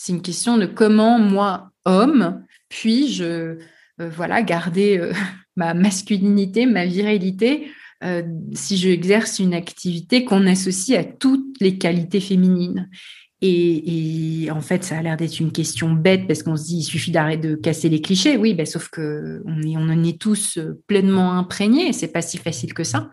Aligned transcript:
C'est 0.00 0.12
une 0.12 0.22
question 0.22 0.58
de 0.58 0.66
comment 0.66 1.18
moi, 1.18 1.72
homme, 1.84 2.44
puis-je 2.68 3.58
voilà, 3.98 4.42
garder 4.42 5.10
ma 5.56 5.74
masculinité, 5.74 6.66
ma 6.66 6.86
virilité, 6.86 7.68
si 8.54 8.76
je 8.76 8.90
exerce 8.90 9.40
une 9.40 9.54
activité 9.54 10.24
qu'on 10.24 10.46
associe 10.46 10.96
à 10.96 11.02
toutes 11.02 11.60
les 11.60 11.78
qualités 11.78 12.20
féminines. 12.20 12.88
Et, 13.40 14.48
en 14.52 14.60
fait, 14.60 14.84
ça 14.84 14.98
a 14.98 15.02
l'air 15.02 15.16
d'être 15.16 15.40
une 15.40 15.50
question 15.50 15.92
bête 15.92 16.28
parce 16.28 16.44
qu'on 16.44 16.56
se 16.56 16.64
dit 16.64 16.78
il 16.78 16.84
suffit 16.84 17.10
d'arrêter 17.10 17.48
de 17.48 17.54
casser 17.56 17.88
les 17.88 18.00
clichés. 18.00 18.36
Oui, 18.36 18.54
ben, 18.54 18.66
sauf 18.66 18.88
que 18.88 19.42
on, 19.46 19.90
en 19.90 20.04
est 20.04 20.20
tous 20.20 20.58
euh, 20.58 20.80
pleinement 20.86 21.32
imprégnés. 21.32 21.92
C'est 21.92 22.12
pas 22.12 22.22
si 22.22 22.38
facile 22.38 22.72
que 22.72 22.84
ça. 22.84 23.10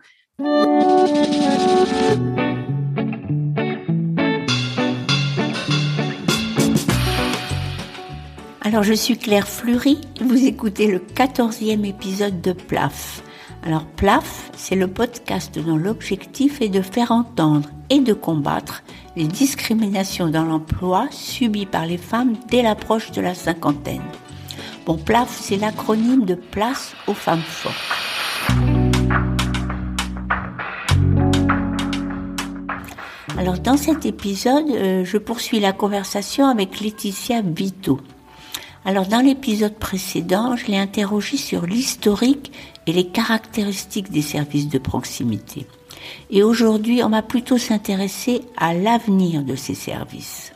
Alors, 8.66 8.82
je 8.82 8.94
suis 8.94 9.16
Claire 9.16 9.46
Fleury. 9.46 10.00
Vous 10.20 10.44
écoutez 10.44 10.88
le 10.88 10.98
14e 10.98 11.86
épisode 11.86 12.40
de 12.40 12.50
PLAF. 12.50 13.22
Alors 13.62 13.84
PLAF, 13.84 14.50
c'est 14.56 14.74
le 14.74 14.88
podcast 14.88 15.56
dont 15.56 15.76
l'objectif 15.76 16.60
est 16.60 16.68
de 16.68 16.82
faire 16.82 17.12
entendre 17.12 17.68
et 17.90 18.00
de 18.00 18.12
combattre 18.12 18.82
les 19.14 19.28
discriminations 19.28 20.30
dans 20.30 20.44
l'emploi 20.44 21.06
subies 21.12 21.64
par 21.64 21.86
les 21.86 21.96
femmes 21.96 22.32
dès 22.48 22.62
l'approche 22.62 23.12
de 23.12 23.20
la 23.20 23.36
cinquantaine. 23.36 24.02
Bon, 24.84 24.96
PLAF, 24.96 25.30
c'est 25.40 25.58
l'acronyme 25.58 26.24
de 26.24 26.34
Place 26.34 26.96
aux 27.06 27.14
femmes 27.14 27.38
fortes. 27.38 27.76
Alors 33.38 33.60
dans 33.60 33.76
cet 33.76 34.04
épisode, 34.06 34.68
euh, 34.70 35.04
je 35.04 35.18
poursuis 35.18 35.60
la 35.60 35.72
conversation 35.72 36.48
avec 36.48 36.80
Laetitia 36.80 37.42
Vito. 37.42 38.00
Alors 38.86 39.08
dans 39.08 39.20
l'épisode 39.20 39.74
précédent, 39.74 40.54
je 40.54 40.66
l'ai 40.66 40.78
interrogée 40.78 41.36
sur 41.36 41.66
l'historique 41.66 42.52
et 42.86 42.92
les 42.92 43.08
caractéristiques 43.08 44.12
des 44.12 44.22
services 44.22 44.68
de 44.68 44.78
proximité. 44.78 45.66
Et 46.30 46.44
aujourd'hui, 46.44 47.02
on 47.02 47.08
va 47.08 47.22
plutôt 47.22 47.58
s'intéresser 47.58 48.42
à 48.56 48.74
l'avenir 48.74 49.42
de 49.42 49.56
ces 49.56 49.74
services. 49.74 50.52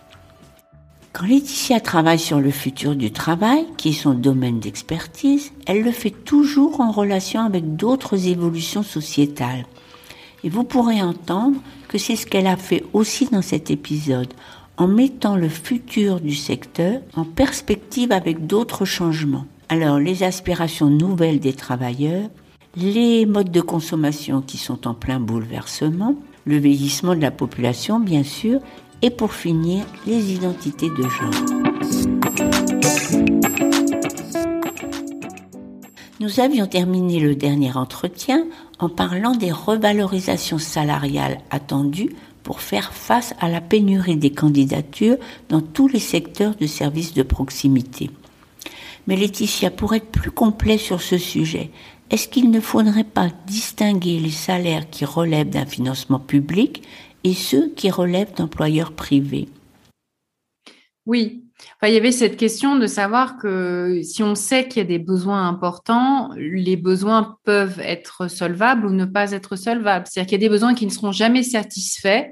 Quand 1.12 1.26
Laetitia 1.26 1.80
travaille 1.80 2.20
sur 2.20 2.38
le 2.38 2.52
futur 2.52 2.94
du 2.94 3.10
travail, 3.10 3.66
qui 3.76 3.88
est 3.88 3.92
son 3.92 4.14
domaine 4.14 4.60
d'expertise, 4.60 5.50
elle 5.66 5.82
le 5.82 5.90
fait 5.90 6.12
toujours 6.12 6.80
en 6.80 6.92
relation 6.92 7.40
avec 7.40 7.74
d'autres 7.74 8.28
évolutions 8.28 8.84
sociétales. 8.84 9.66
Et 10.44 10.50
vous 10.50 10.62
pourrez 10.62 11.02
entendre 11.02 11.56
que 11.88 11.98
c'est 11.98 12.14
ce 12.14 12.26
qu'elle 12.26 12.46
a 12.46 12.56
fait 12.56 12.84
aussi 12.92 13.26
dans 13.26 13.42
cet 13.42 13.72
épisode, 13.72 14.32
en 14.80 14.88
mettant 14.88 15.36
le 15.36 15.50
futur 15.50 16.20
du 16.20 16.34
secteur 16.34 17.02
en 17.14 17.24
perspective 17.24 18.12
avec 18.12 18.46
d'autres 18.46 18.86
changements. 18.86 19.44
Alors 19.68 19.98
les 19.98 20.22
aspirations 20.22 20.88
nouvelles 20.88 21.38
des 21.38 21.52
travailleurs, 21.52 22.30
les 22.76 23.26
modes 23.26 23.50
de 23.50 23.60
consommation 23.60 24.40
qui 24.40 24.56
sont 24.56 24.88
en 24.88 24.94
plein 24.94 25.20
bouleversement, 25.20 26.14
le 26.46 26.56
vieillissement 26.56 27.14
de 27.14 27.20
la 27.20 27.30
population 27.30 28.00
bien 28.00 28.22
sûr, 28.22 28.58
et 29.02 29.10
pour 29.10 29.34
finir 29.34 29.84
les 30.06 30.32
identités 30.32 30.88
de 30.88 31.02
genre. 31.02 31.60
Nous 36.20 36.40
avions 36.40 36.66
terminé 36.66 37.20
le 37.20 37.34
dernier 37.34 37.76
entretien 37.76 38.46
en 38.78 38.88
parlant 38.88 39.34
des 39.34 39.52
revalorisations 39.52 40.58
salariales 40.58 41.38
attendues 41.50 42.14
pour 42.42 42.60
faire 42.60 42.92
face 42.92 43.34
à 43.40 43.48
la 43.48 43.60
pénurie 43.60 44.16
des 44.16 44.30
candidatures 44.30 45.18
dans 45.48 45.60
tous 45.60 45.88
les 45.88 45.98
secteurs 45.98 46.54
de 46.56 46.66
services 46.66 47.14
de 47.14 47.22
proximité. 47.22 48.10
Mais 49.06 49.16
Laetitia, 49.16 49.70
pour 49.70 49.94
être 49.94 50.10
plus 50.10 50.30
complet 50.30 50.78
sur 50.78 51.00
ce 51.00 51.18
sujet, 51.18 51.70
est-ce 52.10 52.28
qu'il 52.28 52.50
ne 52.50 52.60
faudrait 52.60 53.04
pas 53.04 53.28
distinguer 53.46 54.18
les 54.18 54.30
salaires 54.30 54.90
qui 54.90 55.04
relèvent 55.04 55.50
d'un 55.50 55.66
financement 55.66 56.18
public 56.18 56.82
et 57.22 57.34
ceux 57.34 57.68
qui 57.70 57.90
relèvent 57.90 58.34
d'employeurs 58.34 58.92
privés? 58.92 59.48
Oui. 61.06 61.44
il 61.82 61.92
y 61.92 61.96
avait 61.96 62.12
cette 62.12 62.36
question 62.36 62.76
de 62.76 62.86
savoir 62.86 63.38
que 63.38 64.00
si 64.02 64.22
on 64.22 64.34
sait 64.34 64.68
qu'il 64.68 64.78
y 64.78 64.84
a 64.84 64.88
des 64.88 64.98
besoins 64.98 65.48
importants, 65.48 66.30
les 66.36 66.76
besoins 66.76 67.36
peuvent 67.44 67.80
être 67.80 68.28
solvables 68.28 68.86
ou 68.86 68.90
ne 68.90 69.04
pas 69.04 69.32
être 69.32 69.56
solvables. 69.56 70.06
C'est-à-dire 70.08 70.28
qu'il 70.28 70.40
y 70.40 70.44
a 70.44 70.48
des 70.48 70.52
besoins 70.52 70.74
qui 70.74 70.86
ne 70.86 70.90
seront 70.90 71.12
jamais 71.12 71.42
satisfaits 71.42 72.26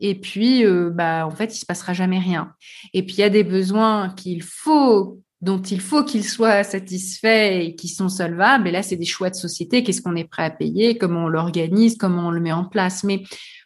et 0.00 0.14
puis, 0.14 0.64
euh, 0.64 0.90
bah, 0.90 1.26
en 1.26 1.30
fait, 1.30 1.54
il 1.54 1.58
se 1.58 1.66
passera 1.66 1.92
jamais 1.92 2.18
rien. 2.18 2.54
Et 2.94 3.04
puis, 3.04 3.16
il 3.16 3.20
y 3.20 3.24
a 3.24 3.30
des 3.30 3.44
besoins 3.44 4.10
qu'il 4.10 4.42
faut, 4.42 5.20
dont 5.42 5.60
il 5.60 5.80
faut 5.80 6.04
qu'ils 6.04 6.24
soient 6.24 6.64
satisfaits 6.64 7.60
et 7.62 7.74
qui 7.74 7.88
sont 7.88 8.08
solvables. 8.08 8.68
Et 8.68 8.70
là, 8.70 8.82
c'est 8.82 8.96
des 8.96 9.04
choix 9.04 9.30
de 9.30 9.34
société. 9.34 9.82
Qu'est-ce 9.82 10.00
qu'on 10.00 10.16
est 10.16 10.24
prêt 10.24 10.44
à 10.44 10.50
payer? 10.50 10.96
Comment 10.96 11.24
on 11.24 11.28
l'organise? 11.28 11.96
Comment 11.98 12.28
on 12.28 12.30
le 12.30 12.40
met 12.40 12.52
en 12.52 12.64
place? 12.64 13.04
Mais 13.04 13.22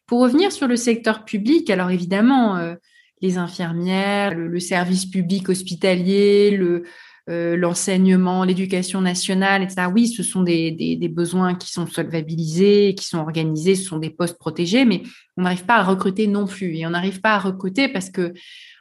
pour 0.06 0.20
revenir 0.20 0.50
sur 0.50 0.66
le 0.66 0.76
secteur 0.76 1.24
public, 1.24 1.70
alors 1.70 1.90
évidemment, 1.90 2.56
euh, 2.56 2.74
les 3.22 3.38
infirmières, 3.38 4.34
le, 4.34 4.60
service 4.60 5.06
public 5.06 5.48
hospitalier, 5.48 6.50
le, 6.50 6.82
euh, 7.30 7.56
l'enseignement, 7.56 8.44
l'éducation 8.44 9.00
nationale, 9.00 9.62
etc. 9.62 9.88
Oui, 9.92 10.08
ce 10.08 10.22
sont 10.22 10.42
des, 10.42 10.70
des, 10.70 11.08
besoins 11.08 11.54
qui 11.54 11.70
sont 11.70 11.86
solvabilisés, 11.86 12.94
qui 12.94 13.06
sont 13.06 13.18
organisés, 13.18 13.76
ce 13.76 13.84
sont 13.84 13.98
des 13.98 14.10
postes 14.10 14.38
protégés, 14.38 14.84
mais 14.84 15.02
on 15.38 15.42
n'arrive 15.42 15.64
pas 15.64 15.76
à 15.76 15.82
recruter 15.82 16.26
non 16.26 16.46
plus. 16.46 16.76
Et 16.76 16.86
on 16.86 16.90
n'arrive 16.90 17.22
pas 17.22 17.34
à 17.34 17.38
recruter 17.38 17.88
parce 17.88 18.10
que, 18.10 18.34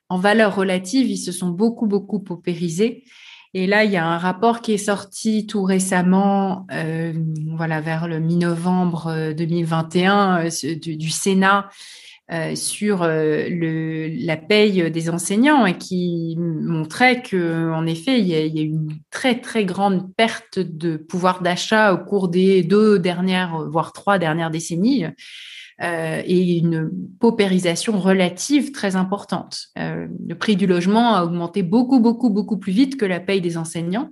en 0.09 0.17
valeur 0.17 0.55
relative, 0.55 1.09
ils 1.09 1.17
se 1.17 1.31
sont 1.31 1.49
beaucoup, 1.49 1.87
beaucoup 1.87 2.19
paupérisés. 2.19 3.05
Et 3.53 3.65
là, 3.65 3.85
il 3.85 3.91
y 3.91 3.97
a 3.97 4.05
un 4.05 4.17
rapport 4.17 4.61
qui 4.61 4.73
est 4.73 4.77
sorti 4.77 5.47
tout 5.47 5.63
récemment, 5.63 6.67
euh, 6.73 7.13
voilà, 7.55 7.79
vers 7.79 8.07
le 8.07 8.19
mi-novembre 8.19 9.33
2021 9.37 10.45
euh, 10.45 10.75
du, 10.75 10.97
du 10.97 11.09
Sénat, 11.09 11.69
euh, 12.31 12.55
sur 12.55 13.03
euh, 13.03 13.49
la 13.49 14.37
paye 14.37 14.89
des 14.89 15.09
enseignants 15.09 15.65
et 15.65 15.77
qui 15.77 16.35
montrait 16.37 17.21
que, 17.21 17.71
en 17.71 17.85
effet, 17.85 18.19
il 18.19 18.27
y, 18.27 18.33
a, 18.35 18.39
il 18.39 18.57
une 18.59 18.89
très 19.11 19.41
très 19.41 19.65
grande 19.65 20.13
perte 20.15 20.57
de 20.57 20.95
pouvoir 20.95 21.41
d'achat 21.41 21.93
au 21.93 21.97
cours 21.97 22.29
des 22.29 22.63
deux 22.63 22.97
dernières, 22.97 23.69
voire 23.69 23.91
trois 23.91 24.19
dernières 24.19 24.51
décennies. 24.51 25.05
Euh, 25.81 26.21
et 26.25 26.59
une 26.59 26.89
paupérisation 27.19 27.99
relative 27.99 28.71
très 28.71 28.95
importante. 28.95 29.69
Le 29.75 30.33
prix 30.35 30.55
du 30.55 30.67
logement 30.67 31.15
a 31.15 31.25
augmenté 31.25 31.63
beaucoup, 31.63 31.99
beaucoup, 31.99 32.29
beaucoup 32.29 32.57
plus 32.57 32.71
vite 32.71 32.95
que 32.95 33.05
la 33.05 33.19
paye 33.19 33.41
des 33.41 33.57
enseignants. 33.57 34.09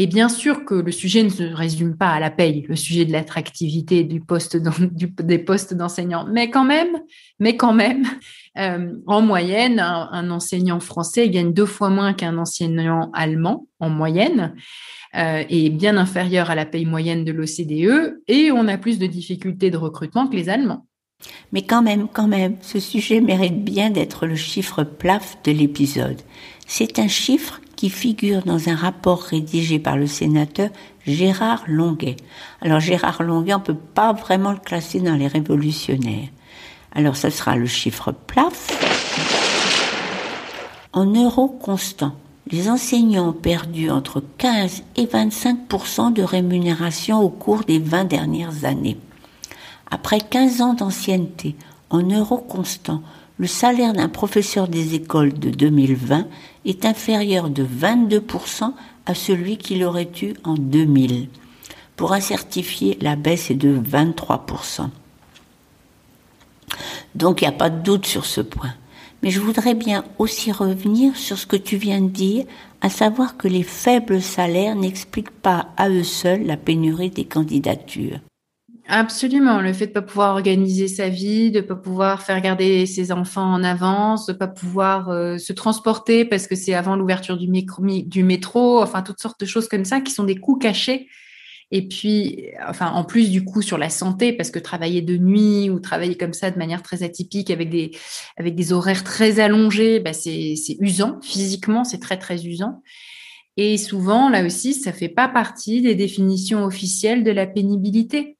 Et 0.00 0.06
bien 0.06 0.30
sûr 0.30 0.64
que 0.64 0.74
le 0.74 0.92
sujet 0.92 1.22
ne 1.22 1.28
se 1.28 1.42
résume 1.42 1.94
pas 1.94 2.08
à 2.08 2.20
la 2.20 2.30
paye, 2.30 2.64
le 2.66 2.74
sujet 2.74 3.04
de 3.04 3.12
l'attractivité 3.12 4.02
du 4.02 4.22
poste 4.22 4.56
des 5.22 5.38
postes 5.38 5.74
d'enseignants, 5.74 6.24
mais 6.26 6.48
quand 6.48 6.64
même, 6.64 6.96
mais 7.38 7.58
quand 7.58 7.74
même, 7.74 8.06
euh, 8.58 8.94
en 9.06 9.20
moyenne, 9.20 9.78
un, 9.78 10.30
enseignant 10.30 10.80
français 10.80 11.28
gagne 11.28 11.52
deux 11.52 11.66
fois 11.66 11.90
moins 11.90 12.14
qu'un 12.14 12.38
enseignant 12.38 13.10
allemand 13.12 13.66
en 13.78 13.90
moyenne. 13.90 14.54
Euh, 15.16 15.44
et 15.50 15.68
bien 15.68 15.98
inférieur 15.98 16.48
à 16.50 16.54
la 16.54 16.64
paye 16.64 16.86
moyenne 16.86 17.22
de 17.26 17.32
l'OCDE, 17.32 18.22
et 18.26 18.50
on 18.52 18.68
a 18.68 18.78
plus 18.78 18.98
de 18.98 19.06
difficultés 19.06 19.70
de 19.70 19.76
recrutement 19.76 20.28
que 20.28 20.36
les 20.36 20.48
Allemands. 20.48 20.86
Mais 21.52 21.60
quand 21.60 21.82
même, 21.82 22.08
quand 22.10 22.28
même, 22.28 22.56
ce 22.62 22.80
sujet 22.80 23.20
mérite 23.20 23.64
bien 23.64 23.90
d'être 23.90 24.26
le 24.26 24.36
chiffre 24.36 24.82
plaf 24.82 25.36
de 25.44 25.52
l'épisode. 25.52 26.22
C'est 26.66 26.98
un 26.98 27.08
chiffre 27.08 27.60
qui 27.80 27.88
figure 27.88 28.42
dans 28.42 28.68
un 28.68 28.76
rapport 28.76 29.22
rédigé 29.22 29.78
par 29.78 29.96
le 29.96 30.06
sénateur 30.06 30.68
Gérard 31.06 31.64
Longuet. 31.66 32.16
Alors 32.60 32.78
Gérard 32.78 33.22
Longuet, 33.22 33.54
on 33.54 33.58
ne 33.60 33.64
peut 33.64 33.74
pas 33.74 34.12
vraiment 34.12 34.52
le 34.52 34.58
classer 34.58 35.00
dans 35.00 35.14
les 35.14 35.26
révolutionnaires. 35.26 36.28
Alors 36.94 37.16
ce 37.16 37.30
sera 37.30 37.56
le 37.56 37.64
chiffre 37.64 38.12
plaf. 38.12 38.68
En 40.92 41.06
euros 41.06 41.48
constants, 41.48 42.12
les 42.50 42.68
enseignants 42.68 43.30
ont 43.30 43.32
perdu 43.32 43.88
entre 43.88 44.22
15 44.36 44.82
et 44.96 45.06
25% 45.06 46.12
de 46.12 46.22
rémunération 46.22 47.22
au 47.22 47.30
cours 47.30 47.64
des 47.64 47.78
20 47.78 48.04
dernières 48.04 48.66
années. 48.66 48.98
Après 49.90 50.20
15 50.20 50.60
ans 50.60 50.74
d'ancienneté, 50.74 51.56
en 51.88 52.02
euros 52.02 52.44
constants, 52.46 53.02
le 53.40 53.46
salaire 53.46 53.94
d'un 53.94 54.10
professeur 54.10 54.68
des 54.68 54.94
écoles 54.94 55.32
de 55.32 55.48
2020 55.48 56.28
est 56.66 56.84
inférieur 56.84 57.48
de 57.48 57.64
22% 57.64 58.74
à 59.06 59.14
celui 59.14 59.56
qu'il 59.56 59.82
aurait 59.82 60.10
eu 60.20 60.34
en 60.44 60.52
2000. 60.52 61.28
Pour 61.96 62.12
un 62.12 62.20
certifié, 62.20 62.98
la 63.00 63.16
baisse 63.16 63.50
est 63.50 63.54
de 63.54 63.74
23%. 63.74 64.90
Donc 67.14 67.40
il 67.40 67.44
n'y 67.44 67.54
a 67.54 67.56
pas 67.56 67.70
de 67.70 67.82
doute 67.82 68.04
sur 68.04 68.26
ce 68.26 68.42
point. 68.42 68.74
Mais 69.22 69.30
je 69.30 69.40
voudrais 69.40 69.74
bien 69.74 70.04
aussi 70.18 70.52
revenir 70.52 71.16
sur 71.16 71.38
ce 71.38 71.46
que 71.46 71.56
tu 71.56 71.78
viens 71.78 72.02
de 72.02 72.10
dire, 72.10 72.44
à 72.82 72.90
savoir 72.90 73.38
que 73.38 73.48
les 73.48 73.62
faibles 73.62 74.20
salaires 74.20 74.76
n'expliquent 74.76 75.30
pas 75.30 75.68
à 75.78 75.88
eux 75.88 76.04
seuls 76.04 76.44
la 76.44 76.58
pénurie 76.58 77.08
des 77.08 77.24
candidatures. 77.24 78.20
Absolument, 78.92 79.60
le 79.60 79.72
fait 79.72 79.86
de 79.86 79.92
pas 79.92 80.02
pouvoir 80.02 80.34
organiser 80.34 80.88
sa 80.88 81.08
vie, 81.08 81.52
de 81.52 81.60
pas 81.60 81.76
pouvoir 81.76 82.22
faire 82.22 82.40
garder 82.40 82.86
ses 82.86 83.12
enfants 83.12 83.52
en 83.52 83.62
avance, 83.62 84.26
de 84.26 84.32
pas 84.32 84.48
pouvoir 84.48 85.10
euh, 85.10 85.38
se 85.38 85.52
transporter 85.52 86.24
parce 86.24 86.48
que 86.48 86.56
c'est 86.56 86.74
avant 86.74 86.96
l'ouverture 86.96 87.38
du, 87.38 87.48
métro, 88.24 88.82
enfin 88.82 89.02
toutes 89.02 89.20
sortes 89.20 89.38
de 89.38 89.46
choses 89.46 89.68
comme 89.68 89.84
ça 89.84 90.00
qui 90.00 90.10
sont 90.10 90.24
des 90.24 90.34
coûts 90.34 90.58
cachés. 90.58 91.06
Et 91.70 91.86
puis, 91.86 92.48
enfin, 92.66 92.88
en 92.90 93.04
plus 93.04 93.30
du 93.30 93.44
coup 93.44 93.62
sur 93.62 93.78
la 93.78 93.90
santé, 93.90 94.32
parce 94.32 94.50
que 94.50 94.58
travailler 94.58 95.02
de 95.02 95.16
nuit 95.16 95.70
ou 95.70 95.78
travailler 95.78 96.16
comme 96.16 96.32
ça 96.32 96.50
de 96.50 96.58
manière 96.58 96.82
très 96.82 97.04
atypique 97.04 97.52
avec 97.52 97.70
des 97.70 98.72
horaires 98.72 99.04
très 99.04 99.38
allongés, 99.38 100.00
bah 100.00 100.12
c'est 100.12 100.56
usant 100.80 101.20
physiquement, 101.22 101.84
c'est 101.84 102.00
très 102.00 102.18
très 102.18 102.44
usant. 102.44 102.82
Et 103.56 103.78
souvent, 103.78 104.28
là 104.28 104.44
aussi, 104.44 104.74
ça 104.74 104.92
fait 104.92 105.08
pas 105.08 105.28
partie 105.28 105.80
des 105.80 105.94
définitions 105.94 106.64
officielles 106.64 107.22
de 107.22 107.30
la 107.30 107.46
pénibilité. 107.46 108.36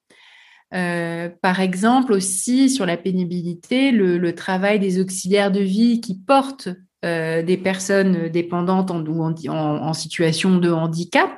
Euh, 0.72 1.28
par 1.42 1.60
exemple, 1.60 2.12
aussi 2.12 2.70
sur 2.70 2.86
la 2.86 2.96
pénibilité, 2.96 3.90
le, 3.90 4.34
travail 4.34 4.78
des 4.78 5.00
auxiliaires 5.00 5.50
de 5.50 5.60
vie 5.60 6.00
qui 6.00 6.18
portent 6.18 6.68
euh, 7.04 7.42
des 7.42 7.56
personnes 7.56 8.28
dépendantes 8.28 8.90
en, 8.90 9.04
ou 9.04 9.22
en, 9.22 9.92
situation 9.92 10.58
de 10.58 10.70
handicap. 10.70 11.30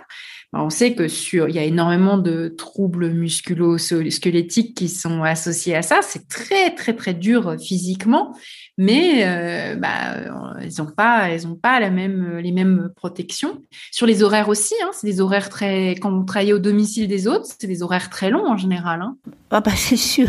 Ben, 0.53 0.61
on 0.61 0.71
sait 0.71 0.95
que 0.95 1.09
sur, 1.09 1.49
il 1.49 1.55
y 1.55 1.59
a 1.59 1.65
énormément 1.65 2.19
de 2.19 2.49
troubles 2.49 3.11
musculo-squelettiques 3.11 4.77
qui 4.77 4.89
sont 4.89 5.23
associés 5.23 5.75
à 5.75 5.83
ça. 5.83 6.01
C'est 6.03 6.29
très 6.29 6.75
très 6.75 6.95
très 6.95 7.15
dur 7.15 7.57
physiquement, 7.59 8.37
mais 8.77 9.25
euh, 9.25 9.77
bah, 9.77 10.17
elles 10.61 10.73
n'ont 10.79 10.91
pas, 10.91 11.29
pas 11.63 11.81
la 11.81 11.91
même, 11.91 12.39
les 12.39 12.53
mêmes 12.53 12.91
protections. 12.97 13.63
Sur 13.91 14.07
les 14.07 14.23
horaires 14.23 14.51
aussi, 14.51 14.75
hein, 14.83 14.91
c'est 14.93 15.07
des 15.07 15.23
horaires 15.23 15.49
très, 15.49 15.93
quand 15.93 16.13
on 16.13 16.25
travaille 16.25 16.53
au 16.53 16.59
domicile 16.59 17.09
des 17.09 17.27
autres, 17.27 17.47
c'est 17.47 17.67
des 17.67 17.83
horaires 17.83 18.11
très 18.11 18.31
longs 18.31 18.47
en 18.47 18.59
général. 18.59 19.01
Hein. 19.01 19.17
Ah 19.51 19.61
bah 19.61 19.73
c'est 19.75 19.97
sûr. 19.97 20.29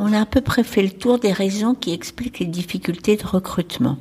On 0.00 0.12
a 0.12 0.20
à 0.20 0.26
peu 0.26 0.40
près 0.40 0.62
fait 0.62 0.82
le 0.82 0.90
tour 0.90 1.18
des 1.18 1.32
raisons 1.32 1.74
qui 1.74 1.92
expliquent 1.92 2.38
les 2.38 2.46
difficultés 2.46 3.16
de 3.16 3.26
recrutement. 3.26 3.98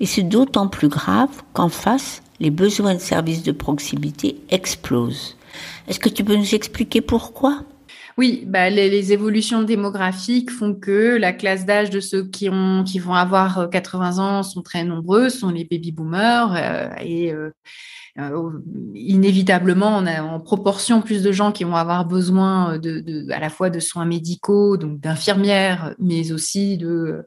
Et 0.00 0.06
c'est 0.06 0.22
d'autant 0.22 0.68
plus 0.68 0.88
grave 0.88 1.30
qu'en 1.52 1.68
face, 1.68 2.22
les 2.40 2.50
besoins 2.50 2.94
de 2.94 3.00
services 3.00 3.42
de 3.42 3.52
proximité 3.52 4.40
explosent. 4.50 5.36
Est-ce 5.88 6.00
que 6.00 6.08
tu 6.08 6.24
peux 6.24 6.36
nous 6.36 6.54
expliquer 6.54 7.00
pourquoi? 7.00 7.64
Oui, 8.20 8.44
bah, 8.46 8.68
les, 8.68 9.12
évolutions 9.12 9.62
démographiques 9.62 10.50
font 10.50 10.74
que 10.74 11.16
la 11.16 11.32
classe 11.32 11.64
d'âge 11.64 11.90
de 11.90 12.00
ceux 12.00 12.24
qui, 12.24 12.50
ont, 12.50 12.84
qui 12.84 12.98
vont 12.98 13.14
avoir 13.14 13.70
80 13.70 14.18
euh, 14.18 14.20
ans 14.20 14.42
sont 14.42 14.62
très 14.62 14.84
nombreux, 14.84 15.30
sont 15.30 15.48
les 15.48 15.64
baby 15.64 15.90
boomers 15.90 16.54
euh, 16.54 16.88
et 17.00 17.32
euh, 17.32 17.50
inévitablement, 18.94 19.96
on 19.96 20.06
a 20.06 20.22
en 20.22 20.40
proportion 20.40 21.00
plus 21.00 21.22
de 21.22 21.32
gens 21.32 21.52
qui 21.52 21.64
vont 21.64 21.76
avoir 21.76 22.04
besoin 22.04 22.78
à 23.30 23.38
la 23.38 23.48
fois 23.48 23.70
de 23.70 23.80
soins 23.80 24.04
médicaux, 24.04 24.76
donc 24.76 25.00
d'infirmières, 25.00 25.94
mais 25.98 26.32
aussi 26.32 26.76
de 26.76 27.24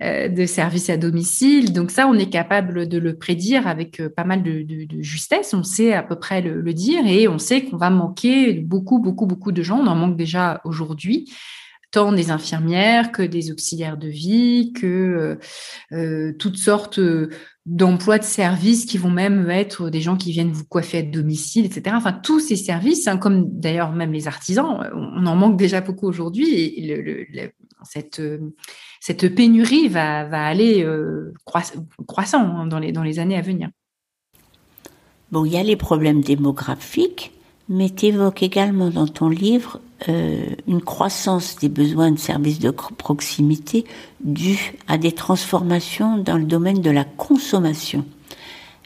de 0.00 0.46
services 0.46 0.88
à 0.88 0.96
domicile. 0.96 1.74
Donc 1.74 1.90
ça, 1.90 2.06
on 2.06 2.14
est 2.14 2.30
capable 2.30 2.88
de 2.88 2.98
le 2.98 3.16
prédire 3.16 3.66
avec 3.66 4.00
euh, 4.00 4.08
pas 4.08 4.24
mal 4.24 4.42
de, 4.42 4.64
justesse. 5.00 5.52
On 5.52 5.62
sait 5.62 5.92
à 5.92 6.02
peu 6.02 6.16
près 6.16 6.40
le, 6.40 6.72
dire 6.72 7.06
et 7.06 7.28
on 7.28 7.38
sait 7.38 7.64
qu'on 7.64 7.76
va 7.76 7.90
manquer 7.90 8.54
beaucoup, 8.54 8.98
beaucoup, 8.98 9.26
beaucoup 9.26 9.52
de 9.52 9.62
gens. 9.62 9.78
On 9.78 9.86
en 9.86 9.94
manque 9.94 10.16
déjà 10.16 10.60
aujourd'hui 10.64 11.30
tant 11.90 12.12
des 12.12 12.30
infirmières 12.30 13.10
que 13.10 13.22
des 13.22 13.50
auxiliaires 13.50 13.96
de 13.96 14.06
vie, 14.06 14.72
que 14.72 15.38
euh, 15.92 16.32
toutes 16.38 16.56
sortes 16.56 17.00
d'emplois 17.66 18.18
de 18.18 18.24
services 18.24 18.86
qui 18.86 18.96
vont 18.96 19.10
même 19.10 19.50
être 19.50 19.90
des 19.90 20.00
gens 20.00 20.16
qui 20.16 20.30
viennent 20.30 20.52
vous 20.52 20.64
coiffer 20.64 20.98
à 20.98 21.02
domicile, 21.02 21.66
etc. 21.66 21.96
Enfin, 21.96 22.12
tous 22.12 22.38
ces 22.38 22.56
services, 22.56 23.08
hein, 23.08 23.16
comme 23.16 23.50
d'ailleurs 23.58 23.92
même 23.92 24.12
les 24.12 24.28
artisans, 24.28 24.88
on 24.94 25.26
en 25.26 25.34
manque 25.34 25.58
déjà 25.58 25.80
beaucoup 25.80 26.06
aujourd'hui. 26.06 27.26
Cette 27.84 28.20
cette 29.00 29.34
pénurie 29.34 29.88
va, 29.88 30.20
aller 30.28 30.84
euh, 30.84 31.32
croissant 32.06 32.40
hein, 32.40 32.66
dans, 32.66 32.78
les, 32.78 32.92
dans 32.92 33.02
les 33.02 33.18
années 33.18 33.36
à 33.36 33.40
venir. 33.40 33.70
Bon, 35.32 35.44
il 35.44 35.52
y 35.52 35.56
a 35.56 35.62
les 35.62 35.76
problèmes 35.76 36.20
démographiques, 36.20 37.32
mais 37.68 37.88
tu 37.88 38.06
évoques 38.06 38.42
également 38.42 38.90
dans 38.90 39.06
ton 39.06 39.28
livre 39.28 39.80
euh, 40.08 40.44
une 40.66 40.82
croissance 40.82 41.56
des 41.56 41.68
besoins 41.68 42.10
de 42.10 42.18
services 42.18 42.58
de 42.58 42.70
proximité 42.70 43.84
dus 44.22 44.74
à 44.88 44.98
des 44.98 45.12
transformations 45.12 46.18
dans 46.18 46.36
le 46.36 46.44
domaine 46.44 46.80
de 46.80 46.90
la 46.90 47.04
consommation. 47.04 48.04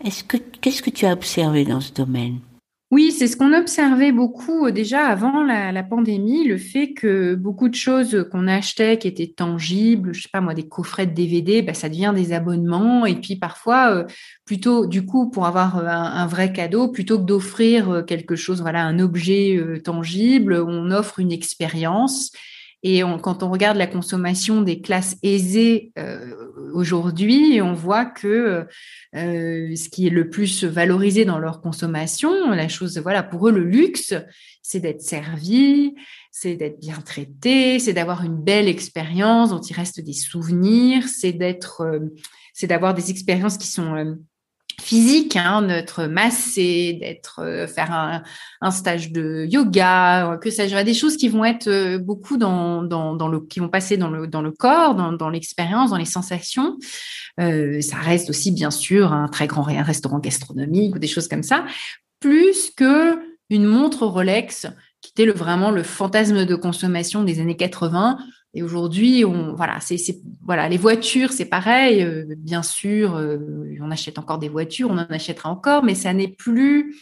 Est-ce 0.05 0.23
que 0.23 0.37
qu'est-ce 0.37 0.83
que 0.83 0.91
tu 0.91 1.07
as 1.07 1.13
observé 1.13 1.65
dans 1.65 1.81
ce 1.81 1.93
domaine? 1.93 2.41
Oui, 2.91 3.11
c'est 3.13 3.27
ce 3.27 3.37
qu'on 3.37 3.53
observait 3.53 4.13
beaucoup 4.13 4.67
euh, 4.67 4.71
déjà 4.71 5.07
avant 5.07 5.43
la, 5.43 5.83
pandémie, 5.83 6.45
le 6.45 6.59
fait 6.59 6.93
que 6.93 7.35
beaucoup 7.35 7.69
de 7.69 7.75
choses 7.75 8.29
qu'on 8.31 8.47
achetait 8.47 8.99
qui 8.99 9.09
étaient 9.09 9.33
tangibles, 9.35 10.13
je 10.15 10.23
sais 10.23 10.29
pas 10.33 10.41
moi, 10.41 10.55
des 10.55 10.69
coffrets 10.69 11.07
de 11.07 11.15
DVD, 11.15 11.63
bah, 11.63 11.75
ça 11.75 11.89
devient 11.89 12.13
des 12.15 12.33
abonnements. 12.33 13.07
Et 13.07 13.17
puis 13.17 13.37
parfois, 13.37 13.91
euh, 13.91 14.05
plutôt 14.45 14.87
du 14.87 15.05
coup, 15.05 15.31
pour 15.31 15.47
avoir 15.47 15.79
euh, 15.79 15.87
un, 15.89 16.27
vrai 16.27 16.53
cadeau, 16.53 16.89
plutôt 16.89 17.19
que 17.19 17.25
d'offrir 17.25 18.05
quelque 18.07 18.37
chose, 18.37 18.61
voilà, 18.61 18.85
un 18.85 18.99
objet 18.99 19.59
tangible, 19.83 20.55
on 20.55 20.91
offre 20.91 21.19
une 21.21 21.33
expérience. 21.33 22.31
Et 22.87 23.01
quand 23.23 23.43
on 23.43 23.51
regarde 23.51 23.79
la 23.79 23.87
consommation 23.87 24.61
des 24.61 24.83
classes 24.83 25.17
aisées 25.23 25.91
euh, 25.99 26.35
aujourd'hui, 26.75 27.63
on 27.63 27.73
voit 27.73 28.05
que 28.05 28.67
euh, 29.17 29.75
ce 29.75 29.89
qui 29.89 30.07
est 30.07 30.11
le 30.11 30.29
plus 30.29 30.65
valorisé 30.65 31.25
dans 31.25 31.39
leur 31.39 31.63
consommation, 31.63 32.51
la 32.51 32.69
chose, 32.69 32.99
voilà, 32.99 33.23
pour 33.23 33.49
eux, 33.49 33.53
le 33.53 33.65
luxe, 33.65 34.13
c'est 34.61 34.81
d'être 34.81 35.01
servi, 35.01 35.95
c'est 36.31 36.57
d'être 36.57 36.79
bien 36.79 37.01
traité, 37.01 37.79
c'est 37.79 37.95
d'avoir 37.95 38.23
une 38.23 38.37
belle 38.37 38.69
expérience 38.69 39.49
dont 39.49 39.63
il 39.63 39.75
reste 39.75 40.03
des 40.03 40.13
souvenirs, 40.13 41.09
c'est 41.09 41.33
d'être, 41.33 41.81
euh, 41.81 42.01
c'est 42.53 42.67
d'avoir 42.67 42.93
des 42.93 43.11
expériences 43.11 43.57
qui 43.57 43.69
sont 43.69 44.15
physique, 44.85 45.37
hein, 45.37 45.63
d'être 45.63 46.05
massé, 46.05 46.99
d'être 47.01 47.41
euh, 47.41 47.67
faire 47.67 48.23
un, 48.61 48.71
stage 48.71 49.13
de 49.13 49.47
yoga, 49.49 50.33
euh, 50.33 50.37
que 50.37 50.51
sais-je, 50.51 50.77
des 50.83 50.95
choses 50.95 51.17
qui 51.17 51.29
vont 51.29 51.45
être 51.45 51.69
euh, 51.69 51.99
beaucoup 51.99 52.37
dans, 52.37 52.83
dans, 52.83 53.15
dans, 53.15 53.29
le, 53.29 53.41
qui 53.41 53.61
vont 53.61 53.69
passer 53.69 53.97
dans 53.97 54.11
le, 54.11 54.27
dans 54.27 54.43
le 54.43 54.51
corps, 54.51 54.95
dans, 54.95 55.13
dans 55.13 55.31
l'expérience, 55.31 55.91
dans 55.91 55.97
les 55.97 56.05
sensations. 56.05 56.77
Euh, 57.41 57.81
ça 57.81 57.97
reste 57.97 58.29
aussi 58.29 58.53
bien 58.53 58.71
sûr 58.71 59.13
un 59.13 59.29
très 59.29 59.47
grand 59.47 59.63
restaurant 59.63 60.19
gastronomique 60.19 60.95
ou 60.95 60.99
des 60.99 61.07
choses 61.07 61.29
comme 61.29 61.43
ça, 61.43 61.65
plus 62.21 62.71
que 62.71 63.19
une 63.51 63.65
montre 63.65 64.07
Rolex 64.07 64.67
qui 65.01 65.11
était 65.11 65.25
le, 65.25 65.33
vraiment 65.33 65.71
le 65.71 65.83
fantasme 65.83 66.45
de 66.45 66.55
consommation 66.55 67.25
des 67.25 67.41
années 67.41 67.57
80 67.57 68.19
et 68.55 68.63
aujourd'hui, 68.63 69.25
on 69.25 69.55
voilà, 69.55 69.81
c'est 69.81 69.99
voilà, 70.45 70.69
les 70.69 70.77
voitures, 70.77 71.33
c'est 71.33 71.45
pareil. 71.45 72.03
Euh, 72.03 72.25
bien 72.39 72.63
sûr, 72.63 73.17
euh, 73.17 73.39
on 73.81 73.91
achète 73.91 74.19
encore 74.19 74.39
des 74.39 74.49
voitures, 74.49 74.91
on 74.91 74.99
en 74.99 75.07
achètera 75.09 75.51
encore, 75.51 75.83
mais 75.83 75.97
ça 75.97 76.13
n'est 76.13 76.29
plus 76.29 76.95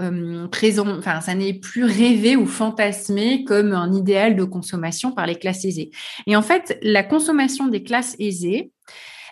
euh, 0.00 0.48
présent, 0.48 0.88
enfin, 0.98 1.20
ça 1.20 1.34
n'est 1.34 1.54
plus 1.54 1.84
rêvé 1.84 2.36
ou 2.36 2.46
fantasmé 2.46 3.44
comme 3.44 3.72
un 3.72 3.92
idéal 3.92 4.34
de 4.34 4.44
consommation 4.44 5.12
par 5.12 5.26
les 5.26 5.36
classes 5.36 5.64
aisées. 5.66 5.90
Et 6.26 6.36
en 6.36 6.42
fait, 6.42 6.78
la 6.82 7.02
consommation 7.02 7.68
des 7.68 7.82
classes 7.82 8.16
aisées, 8.18 8.72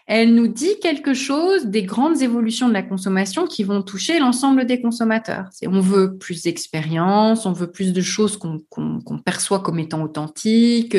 elle 0.07 0.35
nous 0.35 0.49
dit 0.49 0.79
quelque 0.81 1.15
chose 1.15 1.67
des 1.67 1.83
grandes 1.83 2.23
évolutions 2.23 2.69
de 2.69 2.73
la 2.73 2.83
consommation 2.83 3.47
qui 3.47 3.65
vont 3.65 3.83
toucher 3.83 4.19
l'ensemble 4.19 4.67
des 4.67 4.81
consommateurs. 4.81 5.49
on 5.67 5.81
veut 5.81 6.17
plus 6.17 6.43
d'expérience, 6.43 7.47
on 7.47 7.53
veut 7.53 7.71
plus 7.71 7.93
de 7.93 8.01
choses 8.01 8.37
qu'on 8.37 9.19
perçoit 9.25 9.61
comme 9.61 9.79
étant 9.79 10.03
authentiques, 10.03 10.97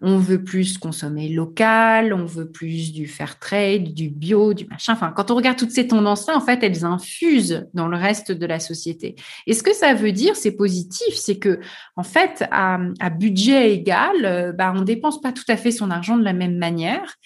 on 0.00 0.18
veut 0.18 0.42
plus 0.42 0.78
consommer 0.78 1.28
local, 1.28 2.12
on 2.12 2.24
veut 2.24 2.50
plus 2.50 2.92
du 2.92 3.06
fair 3.06 3.38
trade, 3.38 3.94
du 3.94 4.08
bio, 4.08 4.54
du 4.54 4.66
machin. 4.66 4.92
Enfin, 4.92 5.12
quand 5.14 5.30
on 5.30 5.34
regarde 5.34 5.58
toutes 5.58 5.70
ces 5.70 5.88
tendances-là, 5.88 6.36
en 6.36 6.40
fait, 6.40 6.62
elles 6.62 6.84
infusent 6.84 7.66
dans 7.74 7.88
le 7.88 7.96
reste 7.96 8.32
de 8.32 8.46
la 8.46 8.60
société. 8.60 9.16
Et 9.46 9.54
ce 9.54 9.62
que 9.62 9.74
ça 9.74 9.94
veut 9.94 10.12
dire, 10.12 10.36
c'est 10.36 10.52
positif, 10.52 11.14
c'est 11.14 11.38
que, 11.38 11.60
en 11.96 12.02
fait, 12.02 12.44
à, 12.50 12.78
budget 13.10 13.72
égal, 13.72 14.24
euh, 14.24 14.52
bah, 14.52 14.72
on 14.74 14.82
dépense 14.82 15.20
pas 15.20 15.32
tout 15.32 15.44
à 15.48 15.56
fait 15.56 15.70
son 15.70 15.90
argent 15.90 16.16
de 16.16 16.24
la 16.24 16.32
même 16.32 16.56
manière. 16.56 17.16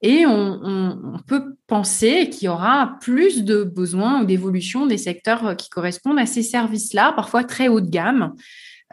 Et 0.00 0.26
on, 0.26 1.18
peut 1.26 1.56
penser 1.66 2.30
qu'il 2.30 2.46
y 2.46 2.48
aura 2.48 2.96
plus 3.00 3.44
de 3.44 3.64
besoins 3.64 4.22
ou 4.22 4.24
d'évolution 4.24 4.86
des 4.86 4.96
secteurs 4.96 5.56
qui 5.56 5.68
correspondent 5.68 6.18
à 6.18 6.26
ces 6.26 6.42
services-là, 6.42 7.12
parfois 7.12 7.44
très 7.44 7.68
haut 7.68 7.80
de 7.80 7.90
gamme. 7.90 8.34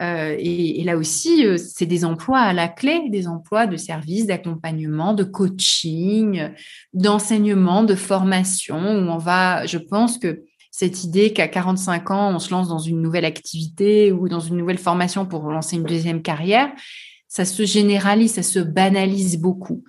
Euh, 0.02 0.36
et, 0.38 0.84
là 0.84 0.96
aussi, 0.96 1.46
euh, 1.46 1.56
c'est 1.56 1.86
des 1.86 2.04
emplois 2.04 2.40
à 2.40 2.52
la 2.52 2.68
clé, 2.68 3.08
des 3.08 3.28
emplois 3.28 3.66
de 3.66 3.76
services, 3.76 4.26
d'accompagnement, 4.26 5.14
de 5.14 5.24
coaching, 5.24 6.50
d'enseignement, 6.92 7.82
de 7.82 7.94
formation, 7.94 8.76
où 8.76 9.10
on 9.10 9.16
va, 9.16 9.64
je 9.64 9.78
pense 9.78 10.18
que 10.18 10.42
cette 10.70 11.04
idée 11.04 11.32
qu'à 11.32 11.48
45 11.48 12.10
ans, 12.10 12.34
on 12.34 12.38
se 12.38 12.50
lance 12.50 12.68
dans 12.68 12.78
une 12.78 13.00
nouvelle 13.00 13.24
activité 13.24 14.12
ou 14.12 14.28
dans 14.28 14.40
une 14.40 14.58
nouvelle 14.58 14.76
formation 14.76 15.24
pour 15.24 15.50
lancer 15.50 15.76
une 15.76 15.84
deuxième 15.84 16.20
carrière, 16.20 16.70
ça 17.28 17.46
se 17.46 17.64
généralise, 17.64 18.34
ça 18.34 18.42
se 18.42 18.58
banalise 18.58 19.38
beaucoup. 19.38 19.84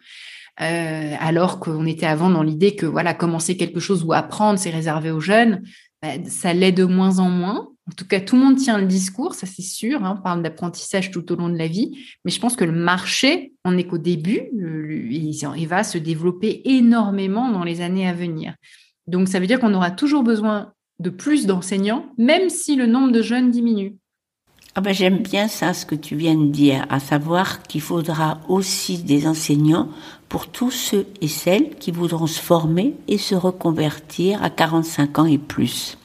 Euh, 0.59 1.15
alors 1.19 1.59
qu'on 1.59 1.85
était 1.85 2.07
avant 2.07 2.31
dans 2.31 2.41
l'idée 2.41 2.75
que 2.75 2.87
voilà 2.87 3.13
commencer 3.13 3.57
quelque 3.57 3.79
chose 3.79 4.03
ou 4.03 4.13
apprendre 4.13 4.57
c'est 4.57 4.71
réservé 4.71 5.11
aux 5.11 5.19
jeunes. 5.19 5.61
bah, 6.01 6.13
ça 6.27 6.53
l'est 6.53 6.71
de 6.71 6.83
moins 6.83 7.19
en 7.19 7.29
moins. 7.29 7.69
En 7.89 7.93
tout 7.95 8.05
cas, 8.05 8.19
tout 8.19 8.35
le 8.35 8.41
monde 8.41 8.57
tient 8.57 8.77
le 8.77 8.85
discours, 8.85 9.33
ça 9.33 9.47
c'est 9.47 9.61
sûr. 9.61 10.03
Hein, 10.03 10.17
on 10.19 10.21
parle 10.21 10.43
d'apprentissage 10.43 11.09
tout 11.09 11.31
au 11.31 11.35
long 11.35 11.47
de 11.47 11.57
la 11.57 11.67
vie, 11.67 11.97
mais 12.25 12.31
je 12.31 12.39
pense 12.39 12.57
que 12.57 12.65
le 12.65 12.73
marché, 12.73 13.53
on 13.63 13.77
est 13.77 13.85
qu'au 13.85 13.97
début, 13.97 14.49
il 15.09 15.67
va 15.67 15.83
se 15.83 15.97
développer 15.97 16.61
énormément 16.65 17.49
dans 17.49 17.63
les 17.63 17.79
années 17.79 18.07
à 18.07 18.13
venir. 18.13 18.55
Donc, 19.07 19.29
ça 19.29 19.39
veut 19.39 19.47
dire 19.47 19.61
qu'on 19.61 19.73
aura 19.73 19.91
toujours 19.91 20.23
besoin 20.23 20.73
de 20.99 21.09
plus 21.09 21.45
d'enseignants, 21.45 22.07
même 22.17 22.49
si 22.49 22.75
le 22.75 22.87
nombre 22.87 23.13
de 23.13 23.21
jeunes 23.21 23.51
diminue. 23.51 23.95
Ah 24.79 24.81
ben, 24.81 24.93
J'aime 24.93 25.23
bien 25.23 25.47
ça, 25.47 25.73
ce 25.73 25.87
que 25.87 25.95
tu 25.95 26.15
viens 26.15 26.35
de 26.35 26.51
dire, 26.51 26.85
à 26.91 26.99
savoir 26.99 27.63
qu'il 27.63 27.81
faudra 27.81 28.41
aussi 28.47 28.99
des 28.99 29.25
enseignants 29.25 29.89
pour 30.29 30.49
tous 30.49 30.69
ceux 30.69 31.07
et 31.19 31.27
celles 31.27 31.71
qui 31.79 31.89
voudront 31.89 32.27
se 32.27 32.39
former 32.39 32.93
et 33.07 33.17
se 33.17 33.33
reconvertir 33.33 34.43
à 34.43 34.51
45 34.51 35.17
ans 35.17 35.25
et 35.25 35.39
plus. 35.39 35.97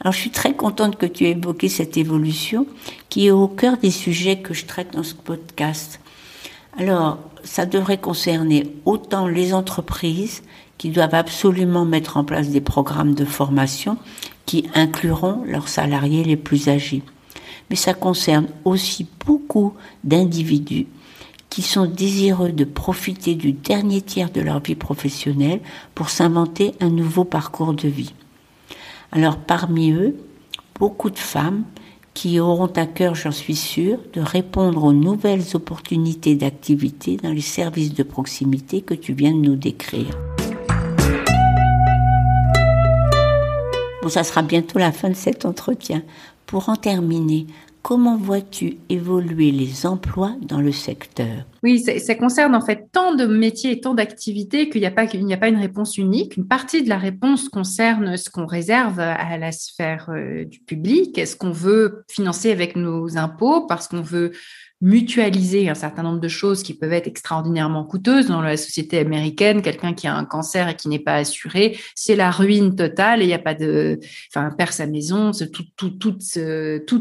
Alors 0.00 0.12
je 0.12 0.20
suis 0.20 0.30
très 0.30 0.54
contente 0.54 0.94
que 0.94 1.06
tu 1.06 1.24
aies 1.24 1.32
évoqué 1.32 1.68
cette 1.68 1.96
évolution 1.96 2.68
qui 3.08 3.26
est 3.26 3.32
au 3.32 3.48
cœur 3.48 3.76
des 3.76 3.90
sujets 3.90 4.38
que 4.38 4.54
je 4.54 4.66
traite 4.66 4.92
dans 4.92 5.02
ce 5.02 5.14
podcast. 5.14 5.98
Alors, 6.78 7.18
ça 7.42 7.66
devrait 7.66 7.98
concerner 7.98 8.72
autant 8.84 9.26
les 9.26 9.52
entreprises 9.52 10.44
qui 10.78 10.90
doivent 10.90 11.16
absolument 11.16 11.84
mettre 11.84 12.18
en 12.18 12.22
place 12.22 12.50
des 12.50 12.60
programmes 12.60 13.14
de 13.14 13.24
formation 13.24 13.98
qui 14.44 14.68
incluront 14.76 15.42
leurs 15.44 15.66
salariés 15.66 16.22
les 16.22 16.36
plus 16.36 16.68
âgés. 16.68 17.02
Mais 17.70 17.76
ça 17.76 17.94
concerne 17.94 18.48
aussi 18.64 19.06
beaucoup 19.24 19.74
d'individus 20.04 20.86
qui 21.50 21.62
sont 21.62 21.86
désireux 21.86 22.52
de 22.52 22.64
profiter 22.64 23.34
du 23.34 23.52
dernier 23.52 24.02
tiers 24.02 24.30
de 24.30 24.40
leur 24.40 24.60
vie 24.60 24.74
professionnelle 24.74 25.60
pour 25.94 26.10
s'inventer 26.10 26.74
un 26.80 26.90
nouveau 26.90 27.24
parcours 27.24 27.72
de 27.72 27.88
vie. 27.88 28.14
Alors 29.12 29.38
parmi 29.38 29.92
eux, 29.92 30.16
beaucoup 30.78 31.10
de 31.10 31.18
femmes 31.18 31.64
qui 32.16 32.40
auront 32.40 32.72
à 32.76 32.86
cœur, 32.86 33.14
j'en 33.14 33.30
suis 33.30 33.54
sûre, 33.54 33.98
de 34.14 34.20
répondre 34.22 34.84
aux 34.84 34.92
nouvelles 34.92 35.54
opportunités 35.54 36.34
d'activité 36.34 37.18
dans 37.18 37.32
les 37.32 37.42
services 37.42 37.92
de 37.92 38.02
proximité 38.02 38.80
que 38.80 38.94
tu 38.94 39.12
viens 39.12 39.32
de 39.32 39.40
nous 39.40 39.56
décrire. 39.56 40.10
Bon, 44.02 44.08
ça 44.08 44.24
sera 44.24 44.42
bientôt 44.42 44.78
la 44.78 44.92
fin 44.92 45.10
de 45.10 45.14
cet 45.14 45.44
entretien. 45.44 46.02
Pour 46.46 46.68
en 46.68 46.76
terminer, 46.76 47.46
comment 47.82 48.16
vois-tu 48.16 48.78
évoluer 48.88 49.50
les 49.50 49.86
emplois 49.86 50.34
dans 50.42 50.60
le 50.60 50.72
secteur? 50.72 51.44
Oui, 51.62 51.80
ça, 51.80 52.14
concerne 52.14 52.54
en 52.54 52.60
fait 52.60 52.88
tant 52.92 53.14
de 53.14 53.26
métiers 53.26 53.72
et 53.72 53.80
tant 53.80 53.94
d'activités 53.94 54.68
qu'il 54.68 54.80
n'y 54.80 54.86
a, 54.86 54.90
pas, 54.90 55.48
une 55.48 55.56
réponse 55.56 55.98
unique. 55.98 56.36
Une 56.36 56.46
partie 56.46 56.82
de 56.84 56.88
la 56.88 56.98
réponse 56.98 57.48
concerne 57.48 58.16
ce 58.16 58.30
qu'on 58.30 58.46
réserve 58.46 59.00
à 59.00 59.38
la 59.38 59.50
sphère 59.50 60.10
euh, 60.10 60.44
du 60.44 60.60
public. 60.60 61.18
Est-ce 61.18 61.36
qu'on 61.36 61.50
veut 61.50 62.04
financer 62.08 62.52
avec 62.52 62.76
nos 62.76 63.16
impôts 63.18 63.66
parce 63.66 63.88
qu'on 63.88 64.02
veut 64.02 64.32
mutualiser 64.80 65.68
un 65.68 65.74
certain 65.74 66.02
nombre 66.02 66.20
de 66.20 66.28
choses 66.28 66.62
qui 66.62 66.74
peuvent 66.74 66.92
être 66.92 67.06
extraordinairement 67.06 67.84
coûteuses. 67.84 68.26
Dans 68.26 68.42
la 68.42 68.56
société 68.56 68.98
américaine, 68.98 69.62
quelqu'un 69.62 69.94
qui 69.94 70.06
a 70.06 70.14
un 70.14 70.24
cancer 70.24 70.68
et 70.68 70.76
qui 70.76 70.88
n'est 70.88 70.98
pas 70.98 71.16
assuré, 71.16 71.78
c'est 71.94 72.16
la 72.16 72.30
ruine 72.30 72.76
totale 72.76 73.20
et 73.20 73.24
il 73.24 73.28
n'y 73.28 73.34
a 73.34 73.38
pas 73.38 73.54
de, 73.54 73.98
enfin, 74.34 74.50
perd 74.50 74.72
sa 74.72 74.86
maison, 74.86 75.30
tout, 75.52 75.64
tout, 75.76 75.90
toutes 75.90 76.22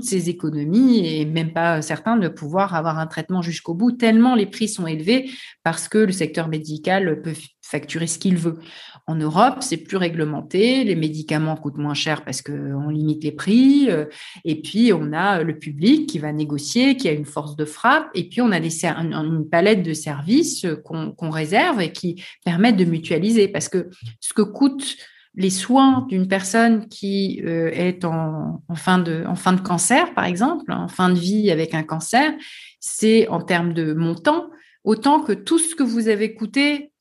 ses 0.04 0.30
économies 0.30 1.06
et 1.06 1.26
même 1.26 1.52
pas 1.52 1.82
certain 1.82 2.18
de 2.18 2.28
pouvoir 2.28 2.76
avoir 2.76 2.98
un 2.98 3.08
traitement 3.08 3.42
jusqu'au 3.42 3.74
bout, 3.74 3.92
tellement 3.92 4.36
les 4.36 4.46
prix 4.46 4.70
sont 4.70 4.88
élevés 4.88 5.30
parce 5.64 5.88
que 5.88 5.98
le 5.98 6.12
secteur 6.12 6.48
médical 6.48 7.22
peut 7.22 7.34
facturer 7.66 8.06
ce 8.06 8.20
qu'il 8.20 8.38
veut. 8.38 8.60
En 9.08 9.16
Europe, 9.16 9.58
c'est 9.62 9.78
plus 9.78 9.98
réglementé, 9.98 10.84
les 10.84 10.96
médicaments 10.96 11.56
coûtent 11.56 11.78
moins 11.78 11.96
cher 11.96 12.24
parce 12.24 12.42
qu'on 12.44 12.90
limite 12.90 13.24
les 13.24 13.32
prix, 13.32 13.88
euh, 13.90 14.06
et 14.44 14.62
puis 14.62 14.94
on 14.94 15.14
a 15.14 15.42
le 15.42 15.58
public 15.58 16.08
qui 16.08 16.20
va 16.20 16.32
négocier, 16.32 16.96
qui 16.96 17.10
a 17.10 17.12
une 17.12 17.26
force 17.26 17.56
de 17.56 17.66
frappe, 17.66 18.08
et 18.14 18.30
puis 18.30 18.42
on 18.42 18.52
a 18.52 18.60
une 18.60 19.50
palette 19.50 19.82
de 19.82 19.94
services 19.94 20.66
qu'on 20.84 21.30
réserve 21.30 21.82
et 21.82 21.92
qui 21.92 22.24
permettent 22.44 22.78
de 22.78 22.86
mutualiser, 22.86 23.48
parce 23.48 23.68
que 23.68 23.90
ce 24.20 24.34
que 24.34 24.44
coûtent 24.44 24.98
les 25.34 25.50
soins 25.50 26.06
d'une 26.08 26.28
personne 26.28 26.88
qui 26.88 27.42
euh, 27.46 27.70
est 27.74 28.06
en 28.06 28.62
fin 28.76 29.00
de 29.00 29.62
cancer, 29.62 30.14
par 30.14 30.26
exemple, 30.26 30.72
en 30.72 30.88
fin 30.88 31.10
de 31.10 31.20
vie 31.20 31.50
avec 31.52 31.74
un 31.74 31.84
cancer, 31.84 32.32
c'est 32.80 33.28
en 33.28 33.42
termes 33.42 33.74
de 33.74 33.94
montant, 33.94 34.50
autant 34.84 35.20
que 35.20 35.34
tout 35.34 35.58
ce 35.58 35.76
que 35.76 35.84
vous 35.84 36.08
avez 36.08 36.36
coûté 36.36 36.92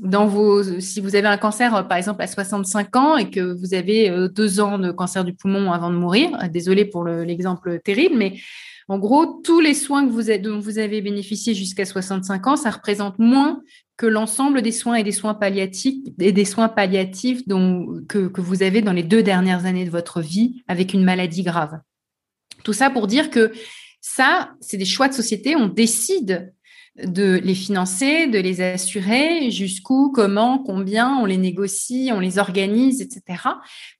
dans 0.00 0.26
vos, 0.26 0.80
si 0.80 1.00
vous 1.00 1.16
avez 1.16 1.26
un 1.26 1.36
cancer, 1.36 1.74
euh, 1.74 1.82
par 1.82 1.98
exemple, 1.98 2.22
à 2.22 2.26
65 2.26 2.96
ans 2.96 3.16
et 3.16 3.30
que 3.30 3.40
vous 3.40 3.74
avez 3.74 4.10
euh, 4.10 4.28
deux 4.28 4.60
ans 4.60 4.78
de 4.78 4.90
cancer 4.90 5.24
du 5.24 5.34
poumon 5.34 5.72
avant 5.72 5.90
de 5.90 5.96
mourir, 5.96 6.30
euh, 6.42 6.48
désolé 6.48 6.84
pour 6.84 7.04
l'exemple 7.04 7.80
terrible, 7.80 8.16
mais 8.16 8.38
en 8.88 8.98
gros, 8.98 9.40
tous 9.44 9.60
les 9.60 9.74
soins 9.74 10.06
que 10.06 10.12
vous 10.12 10.30
avez, 10.30 10.38
dont 10.38 10.60
vous 10.60 10.78
avez 10.78 11.02
bénéficié 11.02 11.54
jusqu'à 11.54 11.84
65 11.84 12.46
ans, 12.46 12.56
ça 12.56 12.70
représente 12.70 13.18
moins 13.18 13.60
que 13.98 14.06
l'ensemble 14.06 14.62
des 14.62 14.72
soins 14.72 14.94
et 14.94 15.02
des 15.02 15.12
soins 15.12 15.34
palliatifs 15.34 15.96
et 16.20 16.32
des 16.32 16.44
soins 16.44 16.68
palliatifs 16.68 17.42
que, 17.46 18.28
que 18.28 18.40
vous 18.40 18.62
avez 18.62 18.80
dans 18.80 18.92
les 18.92 19.02
deux 19.02 19.22
dernières 19.22 19.66
années 19.66 19.84
de 19.84 19.90
votre 19.90 20.22
vie 20.22 20.62
avec 20.68 20.94
une 20.94 21.04
maladie 21.04 21.42
grave. 21.42 21.80
Tout 22.64 22.72
ça 22.72 22.88
pour 22.88 23.08
dire 23.08 23.28
que 23.28 23.52
ça, 24.00 24.52
c'est 24.60 24.76
des 24.78 24.84
choix 24.84 25.08
de 25.08 25.14
société. 25.14 25.56
On 25.56 25.66
décide 25.66 26.54
de 27.04 27.40
les 27.42 27.54
financer, 27.54 28.26
de 28.26 28.38
les 28.38 28.60
assurer, 28.60 29.50
jusqu'où, 29.50 30.10
comment, 30.10 30.58
combien, 30.58 31.16
on 31.16 31.26
les 31.26 31.36
négocie, 31.36 32.10
on 32.12 32.20
les 32.20 32.38
organise, 32.38 33.00
etc. 33.00 33.42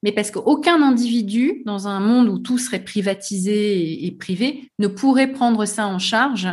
Mais 0.03 0.11
parce 0.11 0.31
qu'aucun 0.31 0.81
individu, 0.81 1.61
dans 1.65 1.87
un 1.87 1.99
monde 1.99 2.29
où 2.29 2.39
tout 2.39 2.57
serait 2.57 2.83
privatisé 2.83 4.05
et, 4.05 4.11
privé, 4.11 4.71
ne 4.79 4.87
pourrait 4.87 5.31
prendre 5.31 5.65
ça 5.65 5.87
en 5.87 5.99
charge, 5.99 6.45
euh, 6.45 6.51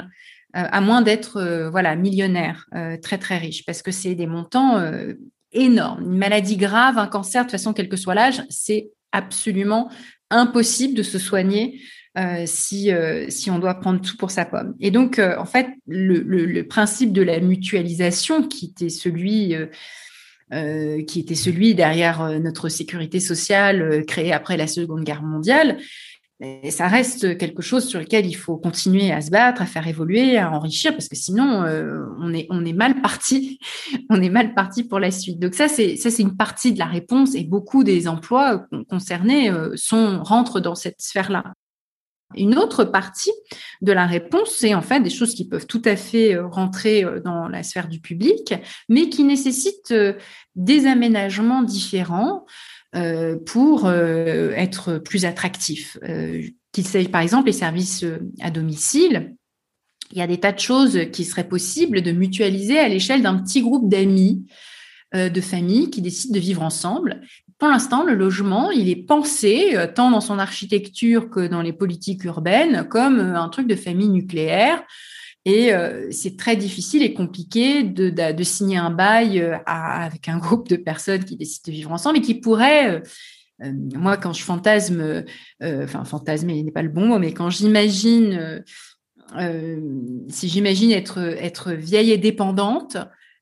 à 0.52 0.80
moins 0.80 1.02
d'être 1.02 1.38
euh, 1.38 1.68
voilà 1.68 1.96
millionnaire, 1.96 2.66
euh, 2.74 2.96
très 2.96 3.18
très 3.18 3.38
riche, 3.38 3.64
parce 3.64 3.82
que 3.82 3.90
c'est 3.90 4.14
des 4.14 4.26
montants 4.26 4.80
énormes. 5.52 6.02
Une 6.02 6.18
maladie 6.18 6.56
grave, 6.56 6.98
un 6.98 7.08
cancer, 7.08 7.42
de 7.42 7.46
toute 7.46 7.52
façon, 7.52 7.72
quel 7.72 7.88
que 7.88 7.96
soit 7.96 8.14
l'âge, 8.14 8.42
c'est 8.50 8.90
absolument 9.12 9.90
impossible 10.30 10.94
de 10.94 11.02
se 11.02 11.18
soigner 11.18 11.80
euh, 12.18 12.44
si, 12.46 12.90
euh, 12.90 13.26
si 13.28 13.50
on 13.50 13.58
doit 13.58 13.74
prendre 13.74 14.00
tout 14.00 14.16
pour 14.16 14.30
sa 14.30 14.46
pomme. 14.46 14.74
Et 14.80 14.90
donc, 14.90 15.18
euh, 15.18 15.36
en 15.38 15.44
fait, 15.44 15.68
le, 15.86 16.62
principe 16.62 17.12
de 17.12 17.20
la 17.20 17.40
mutualisation, 17.40 18.42
qui 18.48 18.66
était 18.66 18.88
celui, 18.88 19.54
qui 21.06 21.20
était 21.20 21.34
celui 21.34 21.74
derrière 21.74 22.40
notre 22.40 22.68
sécurité 22.68 23.20
sociale 23.20 24.04
créée 24.06 24.32
après 24.32 24.56
la 24.56 24.66
Seconde 24.66 25.04
Guerre 25.04 25.22
mondiale, 25.22 25.78
et 26.40 26.70
ça 26.70 26.88
reste 26.88 27.38
quelque 27.38 27.62
chose 27.62 27.86
sur 27.86 28.00
lequel 28.00 28.26
il 28.26 28.34
faut 28.34 28.56
continuer 28.56 29.12
à 29.12 29.20
se 29.20 29.30
battre, 29.30 29.62
à 29.62 29.66
faire 29.66 29.86
évoluer, 29.86 30.36
à 30.38 30.50
enrichir, 30.50 30.92
parce 30.92 31.08
que 31.08 31.16
sinon 31.16 31.64
on 32.20 32.34
est 32.34 32.46
on 32.50 32.64
est 32.64 32.72
mal 32.72 33.00
parti, 33.00 33.58
on 34.10 34.20
est 34.20 34.28
mal 34.28 34.54
parti 34.54 34.84
pour 34.84 34.98
la 34.98 35.10
suite. 35.10 35.38
Donc 35.38 35.54
ça 35.54 35.68
c'est 35.68 35.96
ça 35.96 36.10
c'est 36.10 36.22
une 36.22 36.36
partie 36.36 36.72
de 36.72 36.78
la 36.78 36.86
réponse 36.86 37.34
et 37.34 37.44
beaucoup 37.44 37.84
des 37.84 38.08
emplois 38.08 38.66
concernés 38.88 39.50
sont 39.76 40.22
rentrent 40.22 40.60
dans 40.60 40.74
cette 40.74 41.00
sphère 41.00 41.30
là. 41.30 41.54
Une 42.34 42.58
autre 42.58 42.84
partie 42.84 43.30
de 43.82 43.92
la 43.92 44.06
réponse, 44.06 44.50
c'est 44.50 44.74
en 44.74 44.82
fait 44.82 45.00
des 45.00 45.10
choses 45.10 45.34
qui 45.34 45.46
peuvent 45.46 45.66
tout 45.66 45.82
à 45.84 45.94
fait 45.94 46.34
euh, 46.34 46.46
rentrer 46.46 47.04
euh, 47.04 47.20
dans 47.20 47.46
la 47.46 47.62
sphère 47.62 47.88
du 47.88 48.00
public, 48.00 48.54
mais 48.88 49.08
qui 49.08 49.22
nécessitent 49.22 49.92
euh, 49.92 50.14
des 50.54 50.86
aménagements 50.86 51.62
différents 51.62 52.46
pour 53.44 53.90
être 53.90 54.96
plus 54.96 55.26
attractifs. 55.26 55.98
Qu'il 56.72 56.86
s'agisse 56.86 57.10
par 57.10 57.20
exemple 57.20 57.44
des 57.44 57.52
services 57.52 58.06
à 58.40 58.50
domicile, 58.50 59.36
il 60.12 60.18
y 60.18 60.22
a 60.22 60.26
des 60.26 60.40
tas 60.40 60.52
de 60.52 60.58
choses 60.58 61.00
qui 61.12 61.26
seraient 61.26 61.46
possibles 61.46 62.00
de 62.00 62.12
mutualiser 62.12 62.78
à 62.78 62.88
l'échelle 62.88 63.20
d'un 63.20 63.36
petit 63.36 63.60
groupe 63.60 63.90
d'amis, 63.90 64.46
de 65.12 65.40
familles 65.42 65.90
qui 65.90 66.00
décident 66.00 66.32
de 66.32 66.40
vivre 66.40 66.62
ensemble 66.62 67.20
pour 67.58 67.68
l'instant, 67.68 68.04
le 68.04 68.14
logement, 68.14 68.70
il 68.70 68.90
est 68.90 69.06
pensé, 69.06 69.76
euh, 69.76 69.86
tant 69.86 70.10
dans 70.10 70.20
son 70.20 70.38
architecture 70.38 71.30
que 71.30 71.46
dans 71.46 71.62
les 71.62 71.72
politiques 71.72 72.24
urbaines, 72.24 72.86
comme 72.88 73.18
euh, 73.18 73.40
un 73.40 73.48
truc 73.48 73.66
de 73.66 73.76
famille 73.76 74.10
nucléaire. 74.10 74.82
Et 75.46 75.72
euh, 75.72 76.08
c'est 76.10 76.36
très 76.36 76.56
difficile 76.56 77.02
et 77.02 77.14
compliqué 77.14 77.82
de, 77.82 78.42
signer 78.42 78.76
un 78.76 78.90
bail 78.90 79.40
avec 79.64 80.28
un 80.28 80.38
groupe 80.38 80.68
de 80.68 80.76
personnes 80.76 81.24
qui 81.24 81.36
décident 81.36 81.70
de 81.70 81.72
vivre 81.72 81.92
ensemble 81.92 82.18
et 82.18 82.20
qui 82.20 82.34
pourraient, 82.34 83.00
moi, 83.94 84.16
quand 84.16 84.32
je 84.32 84.42
fantasme, 84.42 85.24
enfin, 85.62 86.04
fantasmer 86.04 86.60
n'est 86.64 86.72
pas 86.72 86.82
le 86.82 86.88
bon 86.88 87.06
mot, 87.06 87.20
mais 87.20 87.32
quand 87.32 87.48
j'imagine, 87.48 88.64
si 90.28 90.48
j'imagine 90.48 90.90
être 90.90 91.72
vieille 91.74 92.10
et 92.10 92.18
dépendante, 92.18 92.96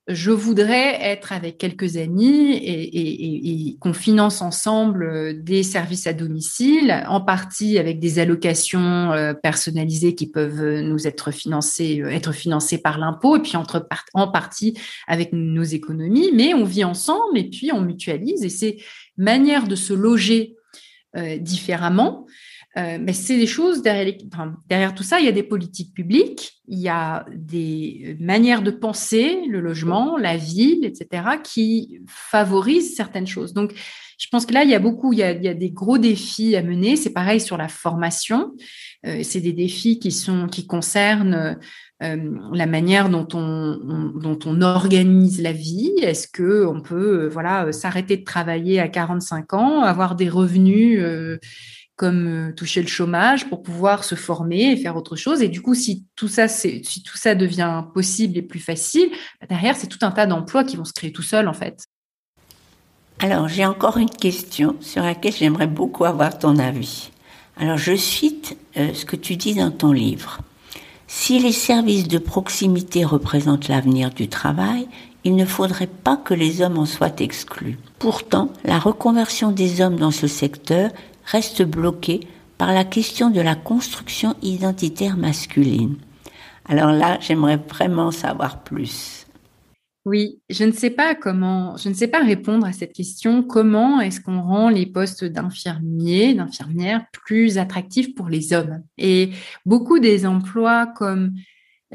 je 0.06 0.30
voudrais 0.30 1.02
être 1.02 1.32
avec 1.32 1.56
quelques 1.56 1.96
amis 1.96 2.52
et, 2.52 3.76
qu'on 3.80 3.94
finance 3.94 4.42
ensemble 4.42 5.04
euh, 5.04 5.32
des 5.34 5.62
services 5.62 6.06
à 6.06 6.12
domicile, 6.12 7.04
en 7.08 7.22
partie 7.22 7.78
avec 7.78 8.00
des 8.00 8.18
allocations 8.18 9.12
euh, 9.12 9.32
personnalisées 9.32 10.14
qui 10.14 10.30
peuvent 10.30 10.60
euh, 10.60 10.82
nous 10.82 11.06
être 11.06 11.30
financées, 11.30 12.02
être 12.06 12.32
financées 12.32 12.78
par 12.78 12.98
l'impôt, 12.98 13.36
et 13.36 13.40
puis 13.40 13.56
entre, 13.56 13.86
en 14.12 14.28
partie 14.28 14.78
avec 15.06 15.32
nos 15.32 15.62
économies. 15.62 16.30
Mais 16.34 16.52
on 16.52 16.64
vit 16.64 16.84
ensemble 16.84 17.38
et 17.38 17.48
puis 17.48 17.72
on 17.72 17.80
mutualise. 17.80 18.44
Et 18.44 18.50
ces 18.50 18.82
manières 19.16 19.66
de 19.66 19.76
se 19.76 19.94
loger 19.94 20.56
différemment. 21.40 22.26
Mais 22.76 23.12
c'est 23.12 23.36
des 23.36 23.46
choses 23.46 23.82
derrière, 23.82 24.14
derrière 24.68 24.94
tout 24.94 25.04
ça, 25.04 25.20
il 25.20 25.26
y 25.26 25.28
a 25.28 25.32
des 25.32 25.44
politiques 25.44 25.94
publiques, 25.94 26.54
il 26.66 26.80
y 26.80 26.88
a 26.88 27.24
des 27.32 28.16
manières 28.18 28.62
de 28.62 28.72
penser 28.72 29.42
le 29.48 29.60
logement, 29.60 30.16
la 30.16 30.36
ville, 30.36 30.84
etc., 30.84 31.22
qui 31.42 32.00
favorisent 32.08 32.96
certaines 32.96 33.28
choses. 33.28 33.52
Donc, 33.52 33.74
je 34.18 34.28
pense 34.30 34.46
que 34.46 34.54
là, 34.54 34.64
il 34.64 34.70
y 34.70 34.74
a 34.74 34.78
beaucoup, 34.78 35.12
il 35.12 35.18
y 35.18 35.22
a, 35.22 35.32
il 35.32 35.44
y 35.44 35.48
a 35.48 35.54
des 35.54 35.70
gros 35.70 35.98
défis 35.98 36.56
à 36.56 36.62
mener. 36.62 36.96
C'est 36.96 37.12
pareil 37.12 37.40
sur 37.40 37.56
la 37.56 37.68
formation. 37.68 38.52
Euh, 39.06 39.20
c'est 39.22 39.40
des 39.40 39.52
défis 39.52 39.98
qui 39.98 40.12
sont 40.12 40.46
qui 40.46 40.66
concernent 40.66 41.58
euh, 42.02 42.16
la 42.52 42.66
manière 42.66 43.08
dont 43.08 43.26
on, 43.34 44.12
dont 44.14 44.38
on 44.46 44.62
organise 44.62 45.42
la 45.42 45.52
vie. 45.52 45.92
Est-ce 46.00 46.28
que 46.28 46.64
on 46.64 46.80
peut 46.80 47.24
euh, 47.24 47.28
voilà 47.28 47.72
s'arrêter 47.72 48.16
de 48.16 48.24
travailler 48.24 48.80
à 48.80 48.88
45 48.88 49.52
ans, 49.54 49.82
avoir 49.82 50.14
des 50.14 50.28
revenus 50.28 51.00
comme 51.96 52.52
toucher 52.56 52.82
le 52.82 52.88
chômage 52.88 53.48
pour 53.48 53.62
pouvoir 53.62 54.02
se 54.02 54.14
former 54.14 54.72
et 54.72 54.76
faire 54.76 54.96
autre 54.96 55.16
chose. 55.16 55.42
Et 55.42 55.48
du 55.48 55.62
coup, 55.62 55.74
si 55.74 56.04
tout 56.16 56.28
ça, 56.28 56.48
si 56.48 57.02
tout 57.04 57.16
ça 57.16 57.34
devient 57.34 57.84
possible 57.94 58.36
et 58.36 58.42
plus 58.42 58.60
facile, 58.60 59.10
bah, 59.40 59.46
derrière, 59.48 59.76
c'est 59.76 59.86
tout 59.86 59.98
un 60.02 60.10
tas 60.10 60.26
d'emplois 60.26 60.64
qui 60.64 60.76
vont 60.76 60.84
se 60.84 60.92
créer 60.92 61.12
tout 61.12 61.22
seuls, 61.22 61.48
en 61.48 61.52
fait. 61.52 61.84
Alors, 63.20 63.48
j'ai 63.48 63.64
encore 63.64 63.96
une 63.96 64.10
question 64.10 64.76
sur 64.80 65.02
laquelle 65.02 65.32
j'aimerais 65.32 65.68
beaucoup 65.68 66.04
avoir 66.04 66.36
ton 66.38 66.58
avis. 66.58 67.10
Alors, 67.56 67.78
je 67.78 67.94
cite 67.94 68.56
euh, 68.76 68.92
ce 68.92 69.04
que 69.04 69.14
tu 69.14 69.36
dis 69.36 69.54
dans 69.54 69.70
ton 69.70 69.92
livre. 69.92 70.40
Si 71.06 71.38
les 71.38 71.52
services 71.52 72.08
de 72.08 72.18
proximité 72.18 73.04
représentent 73.04 73.68
l'avenir 73.68 74.10
du 74.10 74.28
travail, 74.28 74.88
il 75.22 75.36
ne 75.36 75.46
faudrait 75.46 75.86
pas 75.86 76.16
que 76.16 76.34
les 76.34 76.60
hommes 76.60 76.78
en 76.78 76.86
soient 76.86 77.20
exclus. 77.20 77.78
Pourtant, 78.00 78.50
la 78.64 78.80
reconversion 78.80 79.52
des 79.52 79.80
hommes 79.80 79.96
dans 79.96 80.10
ce 80.10 80.26
secteur 80.26 80.90
reste 81.26 81.62
bloquée 81.62 82.20
par 82.58 82.72
la 82.72 82.84
question 82.84 83.30
de 83.30 83.40
la 83.40 83.54
construction 83.54 84.34
identitaire 84.42 85.16
masculine. 85.16 85.96
Alors 86.66 86.92
là, 86.92 87.18
j'aimerais 87.20 87.56
vraiment 87.56 88.10
savoir 88.10 88.62
plus. 88.62 89.26
Oui, 90.04 90.40
je 90.50 90.64
ne 90.64 90.72
sais 90.72 90.90
pas 90.90 91.14
comment, 91.14 91.78
je 91.78 91.88
ne 91.88 91.94
sais 91.94 92.08
pas 92.08 92.22
répondre 92.22 92.66
à 92.66 92.72
cette 92.72 92.92
question. 92.92 93.42
Comment 93.42 94.02
est-ce 94.02 94.20
qu'on 94.20 94.42
rend 94.42 94.68
les 94.68 94.84
postes 94.84 95.24
d'infirmiers, 95.24 96.34
d'infirmières 96.34 97.06
plus 97.10 97.56
attractifs 97.56 98.14
pour 98.14 98.28
les 98.28 98.52
hommes? 98.52 98.82
Et 98.98 99.30
beaucoup 99.64 99.98
des 99.98 100.26
emplois 100.26 100.86
comme 100.86 101.32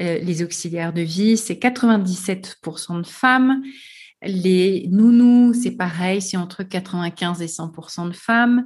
euh, 0.00 0.18
les 0.18 0.42
auxiliaires 0.42 0.92
de 0.92 1.02
vie, 1.02 1.36
c'est 1.36 1.54
97% 1.54 3.00
de 3.00 3.06
femmes. 3.06 3.62
Les 4.22 4.88
nounous, 4.90 5.54
c'est 5.54 5.76
pareil, 5.76 6.20
c'est 6.20 6.36
entre 6.36 6.64
95 6.64 7.40
et 7.42 7.46
100% 7.46 8.08
de 8.08 8.12
femmes. 8.12 8.64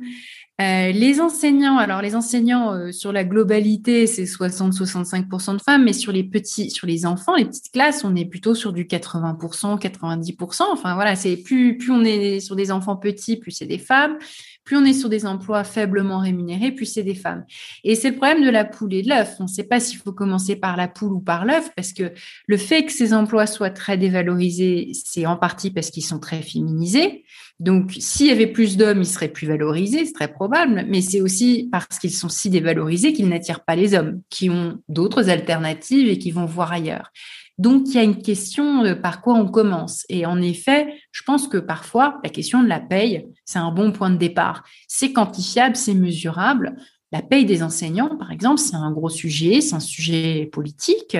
Euh, 0.60 0.92
les 0.92 1.20
enseignants, 1.20 1.78
alors 1.78 2.00
les 2.00 2.14
enseignants 2.14 2.74
euh, 2.74 2.92
sur 2.92 3.10
la 3.10 3.24
globalité, 3.24 4.06
c'est 4.06 4.22
60-65% 4.22 5.54
de 5.54 5.60
femmes, 5.60 5.82
mais 5.82 5.92
sur 5.92 6.12
les 6.12 6.22
petits, 6.22 6.70
sur 6.70 6.86
les 6.86 7.06
enfants, 7.06 7.34
les 7.34 7.44
petites 7.44 7.72
classes, 7.72 8.04
on 8.04 8.14
est 8.14 8.24
plutôt 8.24 8.54
sur 8.54 8.72
du 8.72 8.84
80%, 8.84 9.80
90%. 9.80 10.62
Enfin 10.70 10.94
voilà, 10.94 11.16
c'est 11.16 11.36
plus 11.36 11.76
plus 11.76 11.90
on 11.90 12.04
est 12.04 12.38
sur 12.38 12.54
des 12.54 12.70
enfants 12.70 12.96
petits, 12.96 13.36
plus 13.36 13.50
c'est 13.50 13.66
des 13.66 13.78
femmes. 13.78 14.16
Plus 14.64 14.76
on 14.76 14.84
est 14.84 14.94
sur 14.94 15.08
des 15.08 15.26
emplois 15.26 15.64
faiblement 15.64 16.18
rémunérés, 16.18 16.72
plus 16.72 16.86
c'est 16.86 17.02
des 17.02 17.14
femmes. 17.14 17.44
Et 17.84 17.94
c'est 17.94 18.10
le 18.10 18.16
problème 18.16 18.44
de 18.44 18.50
la 18.50 18.64
poule 18.64 18.94
et 18.94 19.02
de 19.02 19.08
l'œuf. 19.08 19.36
On 19.40 19.44
ne 19.44 19.48
sait 19.48 19.64
pas 19.64 19.80
s'il 19.80 19.98
faut 19.98 20.12
commencer 20.12 20.56
par 20.56 20.76
la 20.76 20.88
poule 20.88 21.12
ou 21.12 21.20
par 21.20 21.44
l'œuf, 21.44 21.70
parce 21.76 21.92
que 21.92 22.12
le 22.46 22.56
fait 22.56 22.84
que 22.84 22.92
ces 22.92 23.12
emplois 23.12 23.46
soient 23.46 23.70
très 23.70 23.98
dévalorisés, 23.98 24.92
c'est 25.04 25.26
en 25.26 25.36
partie 25.36 25.70
parce 25.70 25.90
qu'ils 25.90 26.04
sont 26.04 26.18
très 26.18 26.42
féminisés. 26.42 27.24
Donc, 27.60 27.92
s'il 27.98 28.26
y 28.26 28.30
avait 28.30 28.48
plus 28.48 28.76
d'hommes, 28.76 29.02
ils 29.02 29.06
seraient 29.06 29.28
plus 29.28 29.46
valorisés, 29.46 30.04
c'est 30.06 30.12
très 30.12 30.32
probable, 30.32 30.84
mais 30.88 31.00
c'est 31.00 31.20
aussi 31.20 31.68
parce 31.70 31.98
qu'ils 32.00 32.12
sont 32.12 32.28
si 32.28 32.50
dévalorisés 32.50 33.12
qu'ils 33.12 33.28
n'attirent 33.28 33.64
pas 33.64 33.76
les 33.76 33.94
hommes, 33.94 34.22
qui 34.28 34.50
ont 34.50 34.82
d'autres 34.88 35.30
alternatives 35.30 36.08
et 36.08 36.18
qui 36.18 36.32
vont 36.32 36.46
voir 36.46 36.72
ailleurs. 36.72 37.12
Donc, 37.58 37.82
il 37.86 37.94
y 37.94 37.98
a 37.98 38.02
une 38.02 38.20
question 38.20 38.82
de 38.82 38.94
par 38.94 39.20
quoi 39.20 39.34
on 39.34 39.48
commence. 39.48 40.04
Et 40.08 40.26
en 40.26 40.42
effet, 40.42 40.92
je 41.12 41.22
pense 41.22 41.46
que 41.46 41.58
parfois, 41.58 42.20
la 42.24 42.30
question 42.30 42.62
de 42.62 42.68
la 42.68 42.80
paye, 42.80 43.28
c'est 43.44 43.60
un 43.60 43.70
bon 43.70 43.92
point 43.92 44.10
de 44.10 44.16
départ. 44.16 44.64
C'est 44.88 45.12
quantifiable, 45.12 45.76
c'est 45.76 45.94
mesurable. 45.94 46.76
La 47.12 47.22
paye 47.22 47.44
des 47.44 47.62
enseignants, 47.62 48.16
par 48.16 48.32
exemple, 48.32 48.58
c'est 48.58 48.74
un 48.74 48.90
gros 48.90 49.08
sujet, 49.08 49.60
c'est 49.60 49.76
un 49.76 49.80
sujet 49.80 50.48
politique. 50.52 51.16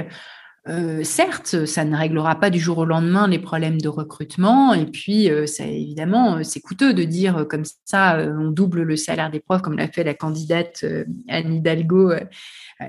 Euh, 0.66 1.05
certes, 1.05 1.66
ça 1.66 1.85
ne 1.85 1.94
réglera 1.94 2.40
pas 2.40 2.48
du 2.48 2.59
jour 2.59 2.79
au 2.79 2.85
lendemain 2.87 3.29
les 3.29 3.38
problèmes 3.38 3.79
de 3.79 3.88
recrutement, 3.88 4.72
et 4.72 4.87
puis 4.87 5.31
euh, 5.31 5.44
évidemment, 5.59 6.37
euh, 6.37 6.42
c'est 6.42 6.61
coûteux 6.61 6.94
de 6.94 7.05
dire 7.05 7.46
comme 7.50 7.64
ça, 7.85 8.16
on 8.18 8.50
double 8.50 8.83
le 8.83 8.96
salaire 8.96 9.31
des 9.31 9.40
profs, 9.40 9.61
comme 9.61 9.77
l'a 9.77 9.88
fait 9.88 10.05
la 10.05 10.14
candidate 10.14 10.85
Anne 11.29 11.55
Hidalgo, 11.55 12.14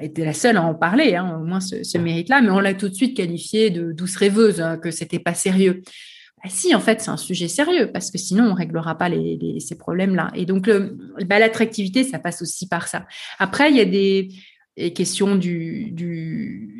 était 0.01 0.23
la 0.23 0.31
seule 0.31 0.55
à 0.55 0.63
en 0.63 0.73
parler, 0.73 1.15
hein, 1.15 1.37
au 1.37 1.43
moins 1.43 1.59
ce, 1.59 1.97
mérite-là, 1.97 2.41
mais 2.41 2.49
on 2.49 2.59
l'a 2.59 2.73
tout 2.73 2.87
de 2.87 2.93
suite 2.93 3.17
qualifié 3.17 3.71
de 3.71 3.91
douce 3.91 4.15
rêveuse, 4.15 4.61
hein, 4.61 4.77
que 4.77 4.89
c'était 4.89 5.19
pas 5.19 5.33
sérieux. 5.33 5.81
Bah, 6.41 6.49
si, 6.49 6.73
en 6.75 6.79
fait, 6.79 7.01
c'est 7.01 7.11
un 7.11 7.17
sujet 7.17 7.49
sérieux, 7.49 7.91
parce 7.91 8.09
que 8.09 8.17
sinon, 8.17 8.51
on 8.51 8.53
réglera 8.53 8.97
pas 8.97 9.09
ces 9.59 9.77
problèmes-là. 9.77 10.31
Et 10.33 10.45
donc, 10.45 10.69
bah, 11.25 11.39
l'attractivité, 11.39 12.05
ça 12.05 12.19
passe 12.19 12.41
aussi 12.41 12.69
par 12.69 12.87
ça. 12.87 13.05
Après, 13.37 13.69
il 13.69 13.75
y 13.75 13.81
a 13.81 13.85
des 13.85 14.29
et 14.77 14.93
question 14.93 15.35
du, 15.35 15.91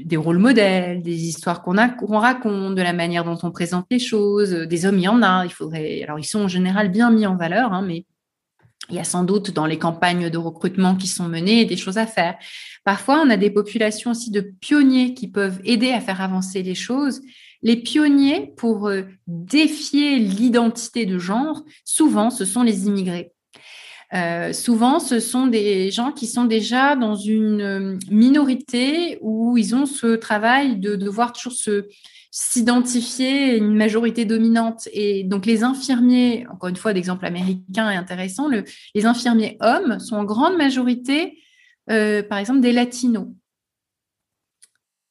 des 0.06 0.18
rôles 0.18 0.38
modèles, 0.38 1.02
des 1.02 1.28
histoires 1.28 1.62
qu'on 1.64 2.18
raconte, 2.18 2.76
de 2.76 2.82
la 2.82 2.94
manière 2.94 3.24
dont 3.24 3.38
on 3.44 3.52
présente 3.52 3.86
les 3.90 4.00
choses. 4.00 4.52
Des 4.52 4.86
hommes, 4.86 4.98
il 4.98 5.04
y 5.04 5.08
en 5.08 5.22
a. 5.22 5.46
Il 5.46 5.52
faudrait, 5.52 6.04
alors 6.04 6.20
ils 6.20 6.26
sont 6.26 6.42
en 6.42 6.48
général 6.48 6.90
bien 6.90 7.12
mis 7.12 7.26
en 7.26 7.36
valeur, 7.38 7.74
hein, 7.74 7.82
mais 7.82 8.06
il 8.90 8.96
y 8.96 9.00
a 9.00 9.04
sans 9.04 9.24
doute 9.24 9.52
dans 9.52 9.66
les 9.66 9.80
campagnes 9.80 10.30
de 10.30 10.38
recrutement 10.38 10.96
qui 10.96 11.08
sont 11.08 11.28
menées 11.28 11.66
des 11.66 11.78
choses 11.78 11.98
à 11.98 12.06
faire. 12.06 12.36
Parfois, 12.84 13.24
on 13.26 13.30
a 13.30 13.38
des 13.38 13.50
populations 13.50 14.12
aussi 14.12 14.30
de 14.30 14.42
pionniers 14.42 15.14
qui 15.14 15.28
peuvent 15.28 15.60
aider 15.64 15.92
à 15.92 16.02
faire 16.02 16.22
avancer 16.22 16.62
les 16.62 16.76
choses. 16.76 17.22
Les 17.64 17.78
pionniers, 17.78 18.54
pour 18.58 18.88
euh, 18.88 19.04
défier 19.26 20.20
l'identité 20.20 21.08
de 21.08 21.18
genre, 21.18 21.64
souvent, 21.84 22.30
ce 22.30 22.46
sont 22.46 22.62
les 22.62 22.86
immigrés. 22.86 23.32
Euh, 24.14 24.54
souvent, 24.54 25.00
ce 25.00 25.20
sont 25.20 25.48
des 25.48 25.90
gens 25.92 26.12
qui 26.12 26.28
sont 26.28 26.46
déjà 26.46 26.96
dans 26.96 27.16
une 27.16 27.62
euh, 27.62 27.98
minorité 28.12 29.18
où 29.22 29.58
ils 29.58 29.76
ont 29.76 29.86
ce 29.86 30.16
travail 30.16 30.78
de 30.78 30.96
devoir 30.96 31.34
toujours 31.34 31.54
se 31.54 31.88
s'identifier 32.38 33.56
une 33.56 33.76
majorité 33.76 34.26
dominante. 34.26 34.90
Et 34.92 35.24
donc 35.24 35.46
les 35.46 35.64
infirmiers, 35.64 36.46
encore 36.52 36.68
une 36.68 36.76
fois, 36.76 36.92
d'exemple 36.92 37.26
américain 37.26 37.90
est 37.90 37.96
intéressant, 37.96 38.50
le, 38.50 38.66
les 38.94 39.06
infirmiers 39.06 39.58
hommes 39.62 40.00
sont 40.00 40.18
en 40.18 40.26
grande 40.26 40.58
majorité, 40.58 41.40
euh, 41.90 42.22
par 42.24 42.40
exemple, 42.40 42.60
des 42.60 42.74
latinos. 42.74 43.28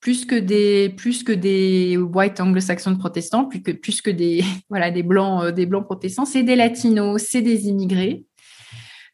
Plus 0.01 0.27
que 0.27 0.35
des, 0.35 1.97
white 1.97 2.41
anglo-saxons 2.41 2.97
protestants, 2.97 3.47
plus 3.47 4.03
que, 4.03 4.11
des 4.11 5.03
blancs 5.03 5.85
protestants, 5.87 6.27
c'est 6.27 6.43
des 6.43 6.57
latinos, 6.57 7.23
c'est 7.23 7.41
des 7.41 7.69
immigrés. 7.69 8.27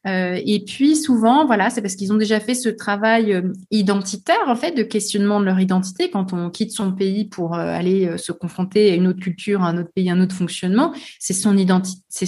Euh, 0.07 0.41
et 0.47 0.65
puis 0.65 0.97
souvent, 0.97 1.45
voilà, 1.45 1.69
c'est 1.69 1.83
parce 1.83 1.95
qu'ils 1.95 2.11
ont 2.13 2.17
déjà 2.17 2.41
fait 2.41 2.55
ce 2.55 2.71
travail 2.71 3.35
euh, 3.35 3.53
identitaire, 3.71 4.41
en 4.47 4.57
fait, 4.57 4.73
de 4.73 4.83
questionnement 4.83 5.41
de 5.41 5.45
leur 5.45 5.61
identité. 5.61 6.11
Quand 6.11 6.33
on 6.33 6.49
quitte 6.49 6.73
son 6.73 6.93
pays 6.93 7.27
pour 7.27 7.55
euh, 7.55 7.59
aller 7.59 8.17
se 8.17 8.33
confronter 8.33 8.91
à 8.91 8.95
une 8.95 9.07
autre 9.07 9.21
culture, 9.21 9.63
à 9.63 9.69
un 9.69 9.79
autre 9.79 9.91
pays, 9.95 10.09
à 10.09 10.15
un 10.15 10.21
autre 10.21 10.35
fonctionnement, 10.35 10.95
c'est 11.19 11.35
son 11.35 11.51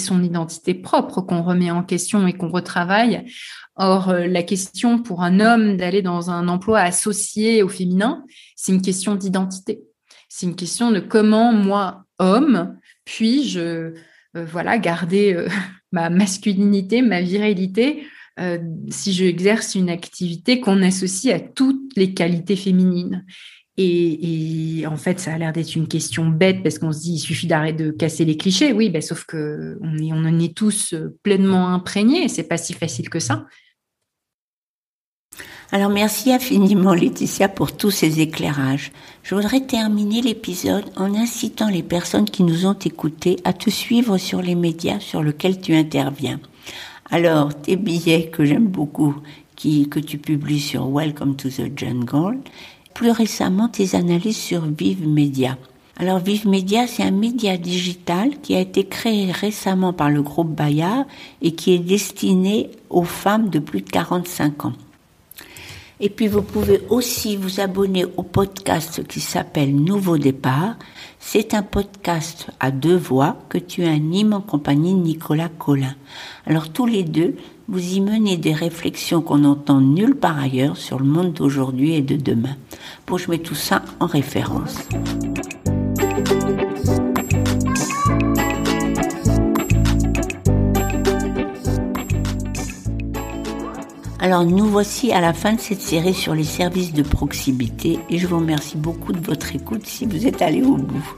son 0.03 0.23
identité 0.23 0.75
propre 0.75 1.23
qu'on 1.23 1.43
remet 1.43 1.71
en 1.71 1.83
question 1.83 2.27
et 2.27 2.33
qu'on 2.35 2.51
retravaille. 2.51 3.25
Or, 3.77 4.13
la 4.13 4.43
question 4.43 4.99
pour 4.99 5.23
un 5.23 5.41
homme 5.41 5.77
d'aller 5.77 6.03
dans 6.03 6.31
un 6.31 6.49
emploi 6.49 6.81
associé 6.81 7.63
au 7.63 7.69
féminin, 7.69 8.25
c'est 8.57 8.73
une 8.73 8.83
question 8.83 9.15
d'identité. 9.15 9.81
C'est 10.29 10.47
une 10.47 10.57
question 10.57 10.91
de 10.91 11.01
comment 11.01 11.53
moi, 11.53 12.05
homme, 12.19 12.77
puis-je 13.05 13.95
voilà 14.35 14.79
garder 14.79 15.47
ma 15.93 16.11
masculinité, 16.11 17.03
ma 17.03 17.21
virilité, 17.21 18.05
euh, 18.41 18.59
si 18.89 19.13
je 19.13 19.25
exerce 19.25 19.75
une 19.75 19.91
activité 19.91 20.61
qu'on 20.61 20.83
associe 20.83 21.35
à 21.35 21.41
toutes 21.41 21.97
les 21.97 22.15
qualités 22.15 22.57
féminines. 22.57 23.25
Et, 23.79 24.85
en 24.87 24.97
fait, 24.97 25.19
ça 25.19 25.33
a 25.33 25.39
l'air 25.39 25.53
d'être 25.53 25.75
une 25.77 25.89
question 25.89 26.27
bête 26.27 26.63
parce 26.63 26.79
qu'on 26.79 26.93
se 26.93 27.01
dit 27.01 27.15
il 27.15 27.19
suffit 27.19 27.47
d'arrêter 27.47 27.85
de 27.85 27.91
casser 27.91 28.25
les 28.25 28.37
clichés. 28.37 28.73
Oui, 28.73 28.91
ben, 28.91 29.01
sauf 29.01 29.25
que 29.25 29.79
on, 29.81 29.97
on 29.99 30.25
en 30.25 30.39
est 30.39 30.55
tous 30.55 30.93
euh, 30.93 31.17
pleinement 31.23 31.69
imprégnés 31.69 32.25
et 32.25 32.29
c'est 32.29 32.43
pas 32.47 32.59
si 32.59 32.75
facile 32.75 33.09
que 33.09 33.19
ça. 33.19 33.47
Alors 35.75 35.89
merci 35.89 36.31
infiniment 36.31 36.93
Laetitia 36.93 37.49
pour 37.49 37.73
tous 37.73 37.91
ces 37.91 38.21
éclairages. 38.21 38.93
Je 39.23 39.35
voudrais 39.35 39.63
terminer 39.63 40.21
l'épisode 40.21 40.85
en 40.97 41.15
incitant 41.15 41.71
les 41.71 41.83
personnes 41.83 42.27
qui 42.27 42.43
nous 42.43 42.67
ont 42.67 42.75
écoutés 42.75 43.39
à 43.45 43.55
te 43.55 43.71
suivre 43.71 44.19
sur 44.19 44.43
les 44.43 44.55
médias 44.55 45.01
sur 45.01 45.23
lesquels 45.23 45.63
tu 45.63 45.75
interviens. 45.75 46.41
Alors 47.11 47.55
tes 47.55 47.77
billets 47.77 48.27
que 48.27 48.45
j'aime 48.45 48.67
beaucoup, 48.67 49.17
qui, 49.57 49.89
que 49.89 49.99
tu 49.99 50.19
publies 50.19 50.61
sur 50.61 50.87
Welcome 50.91 51.37
to 51.37 51.49
the 51.49 51.73
Jungle, 51.75 52.37
plus 52.93 53.11
récemment 53.11 53.69
tes 53.69 53.95
analyses 53.95 54.37
sur 54.37 54.67
Vive 54.67 55.09
Media. 55.09 55.57
Alors 55.97 56.19
Vive 56.19 56.47
Média, 56.49 56.87
c'est 56.87 57.03
un 57.03 57.13
média 57.13 57.57
digital 57.57 58.41
qui 58.43 58.55
a 58.55 58.61
été 58.61 58.85
créé 58.85 59.33
récemment 59.33 59.95
par 59.95 60.11
le 60.11 60.21
groupe 60.21 60.55
Bayard 60.55 61.07
et 61.41 61.53
qui 61.53 61.73
est 61.73 61.79
destiné 61.79 62.69
aux 62.91 63.05
femmes 63.05 63.49
de 63.49 63.59
plus 63.59 63.81
de 63.81 63.89
45 63.89 64.67
ans. 64.67 64.75
Et 66.05 66.11
puis 66.11 66.27
vous 66.27 66.43
pouvez 66.43 66.81
aussi 66.91 67.37
vous 67.37 67.61
abonner 67.61 68.05
au 68.17 68.25
podcast 68.25 69.07
qui 69.07 69.21
s'appelle 69.21 69.73
Nouveau 69.73 70.19
départ. 70.19 70.75
C'est 71.21 71.55
un 71.55 71.63
podcast 71.63 72.49
à 72.59 72.73
deux 72.73 72.97
voix 72.97 73.37
que 73.49 73.57
tu 73.57 73.85
animes 73.85 74.33
en 74.33 74.41
compagnie 74.41 74.95
de 74.95 74.99
Nicolas 74.99 75.49
Collin. 75.49 75.95
Alors 76.45 76.71
tous 76.71 76.87
les 76.87 77.05
deux, 77.05 77.37
vous 77.69 77.95
y 77.95 78.01
menez 78.01 78.37
des 78.37 78.53
réflexions 78.53 79.23
qu'on 79.23 79.39
n'entend 79.39 79.81
nulle 79.81 80.17
part 80.17 80.41
ailleurs 80.41 80.77
sur 80.77 80.99
le 80.99 81.05
monde 81.05 81.35
d'aujourd'hui 81.35 81.95
et 81.95 82.03
de 82.03 82.17
demain. 82.17 82.57
Bon, 83.07 83.17
je 83.17 83.31
mets 83.31 83.39
tout 83.39 83.55
ça 83.55 83.83
en 84.01 84.07
référence. 84.07 84.89
Alors 94.23 94.45
nous 94.45 94.67
voici 94.67 95.11
à 95.11 95.21
la 95.21 95.33
fin 95.33 95.55
de 95.55 95.61
cette 95.61 95.83
série 95.83 96.15
sur 96.15 96.33
les 96.33 96.45
services 96.45 96.93
de 96.93 97.03
proximité 97.03 97.99
et 98.09 98.19
je 98.19 98.29
vous 98.29 98.39
remercie 98.39 98.77
beaucoup 98.77 99.11
de 99.11 99.19
votre 99.19 99.57
écoute 99.57 99.85
si 99.85 100.07
vous 100.07 100.29
êtes 100.29 100.43
allé 100.43 100.63
au 100.63 100.77
bout. 100.77 101.15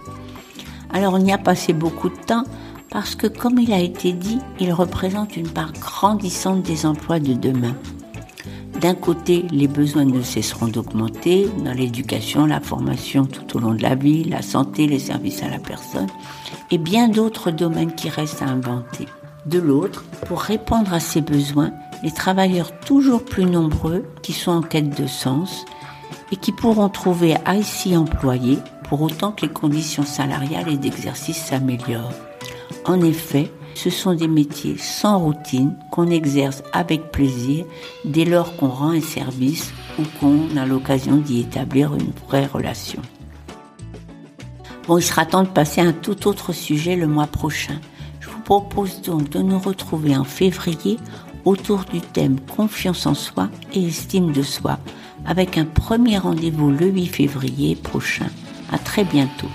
Alors 0.91 1.13
on 1.13 1.23
y 1.23 1.31
a 1.31 1.37
passé 1.37 1.75
beaucoup 1.75 2.09
de 2.09 2.17
temps 2.17 2.45
parce 2.89 3.15
que 3.15 3.27
comme 3.27 3.59
il 3.59 3.75
a 3.75 3.79
été 3.79 4.15
dit, 4.15 4.39
il 4.59 4.73
représente 4.73 5.37
une 5.37 5.51
part 5.51 5.75
grandissante 5.75 6.63
des 6.63 6.87
emplois 6.87 7.21
de 7.21 7.35
demain. 7.35 7.77
D'un 8.81 8.95
côté, 8.95 9.45
les 9.51 9.69
besoins 9.69 10.07
ne 10.07 10.23
cesseront 10.23 10.69
d'augmenter 10.69 11.47
dans 11.63 11.75
l'éducation, 11.75 12.47
la 12.47 12.63
formation 12.63 13.27
tout 13.27 13.59
au 13.59 13.61
long 13.61 13.75
de 13.75 13.83
la 13.83 13.97
vie, 13.97 14.25
la 14.25 14.41
santé, 14.41 14.87
les 14.87 14.99
services 14.99 15.43
à 15.43 15.51
la 15.51 15.59
personne 15.59 16.09
et 16.71 16.79
bien 16.79 17.09
d'autres 17.09 17.51
domaines 17.51 17.95
qui 17.95 18.09
restent 18.09 18.41
à 18.41 18.47
inventer. 18.47 19.05
De 19.45 19.59
l'autre, 19.59 20.05
pour 20.27 20.41
répondre 20.41 20.95
à 20.95 21.01
ces 21.01 21.21
besoins, 21.21 21.71
les 22.05 22.13
travailleurs 22.13 22.79
toujours 22.81 23.25
plus 23.25 23.47
nombreux 23.47 24.05
qui 24.23 24.33
sont 24.33 24.53
en 24.53 24.63
quête 24.63 25.01
de 25.01 25.07
sens 25.07 25.65
et 26.31 26.37
qui 26.37 26.53
pourront 26.53 26.91
trouver 26.91 27.35
à 27.45 27.61
s'y 27.63 27.97
employer 27.97 28.59
pour 28.89 29.01
autant 29.01 29.33
que 29.33 29.47
les 29.47 29.53
conditions 29.53 30.05
salariales 30.05 30.69
et 30.69 30.77
d'exercice 30.77 31.39
s'améliorent. 31.39 32.13
En 32.85 33.01
effet, 33.01 33.51
ce 33.75 33.89
sont 33.89 34.15
des 34.15 34.29
métiers 34.29 34.77
sans 34.79 35.19
routine 35.19 35.75
qu'on 35.91 36.11
exerce 36.11 36.63
avec 36.73 37.11
plaisir 37.11 37.65
dès 38.05 38.27
lors 38.27 38.55
qu'on 38.57 38.69
rend 38.69 38.91
un 38.91 39.01
service 39.01 39.73
ou 39.99 40.03
qu'on 40.21 40.57
a 40.59 40.67
l'occasion 40.67 41.17
d'y 41.17 41.41
établir 41.41 41.95
une 41.95 42.13
vraie 42.29 42.47
relation. 42.47 43.01
Bon, 44.87 44.99
il 44.99 45.03
sera 45.03 45.25
temps 45.25 45.43
de 45.43 45.49
passer 45.49 45.81
à 45.81 45.85
un 45.85 45.93
tout 45.93 46.29
autre 46.29 46.53
sujet 46.53 46.95
le 46.95 47.07
mois 47.07 47.27
prochain. 47.27 47.81
Je 48.21 48.29
vous 48.29 48.41
propose 48.41 49.01
donc 49.01 49.31
de 49.31 49.41
nous 49.41 49.59
retrouver 49.59 50.15
en 50.15 50.25
février 50.25 50.99
autour 51.45 51.85
du 51.85 52.01
thème 52.01 52.39
confiance 52.41 53.07
en 53.07 53.15
soi 53.15 53.49
et 53.73 53.87
estime 53.87 54.33
de 54.33 54.43
soi 54.43 54.79
avec 55.27 55.59
un 55.59 55.65
premier 55.65 56.19
rendez-vous 56.19 56.71
le 56.71 56.87
8 56.87 57.07
février 57.07 57.77
prochain. 57.77 58.29
À 58.73 58.79
très 58.79 59.05
bientôt. 59.05 59.49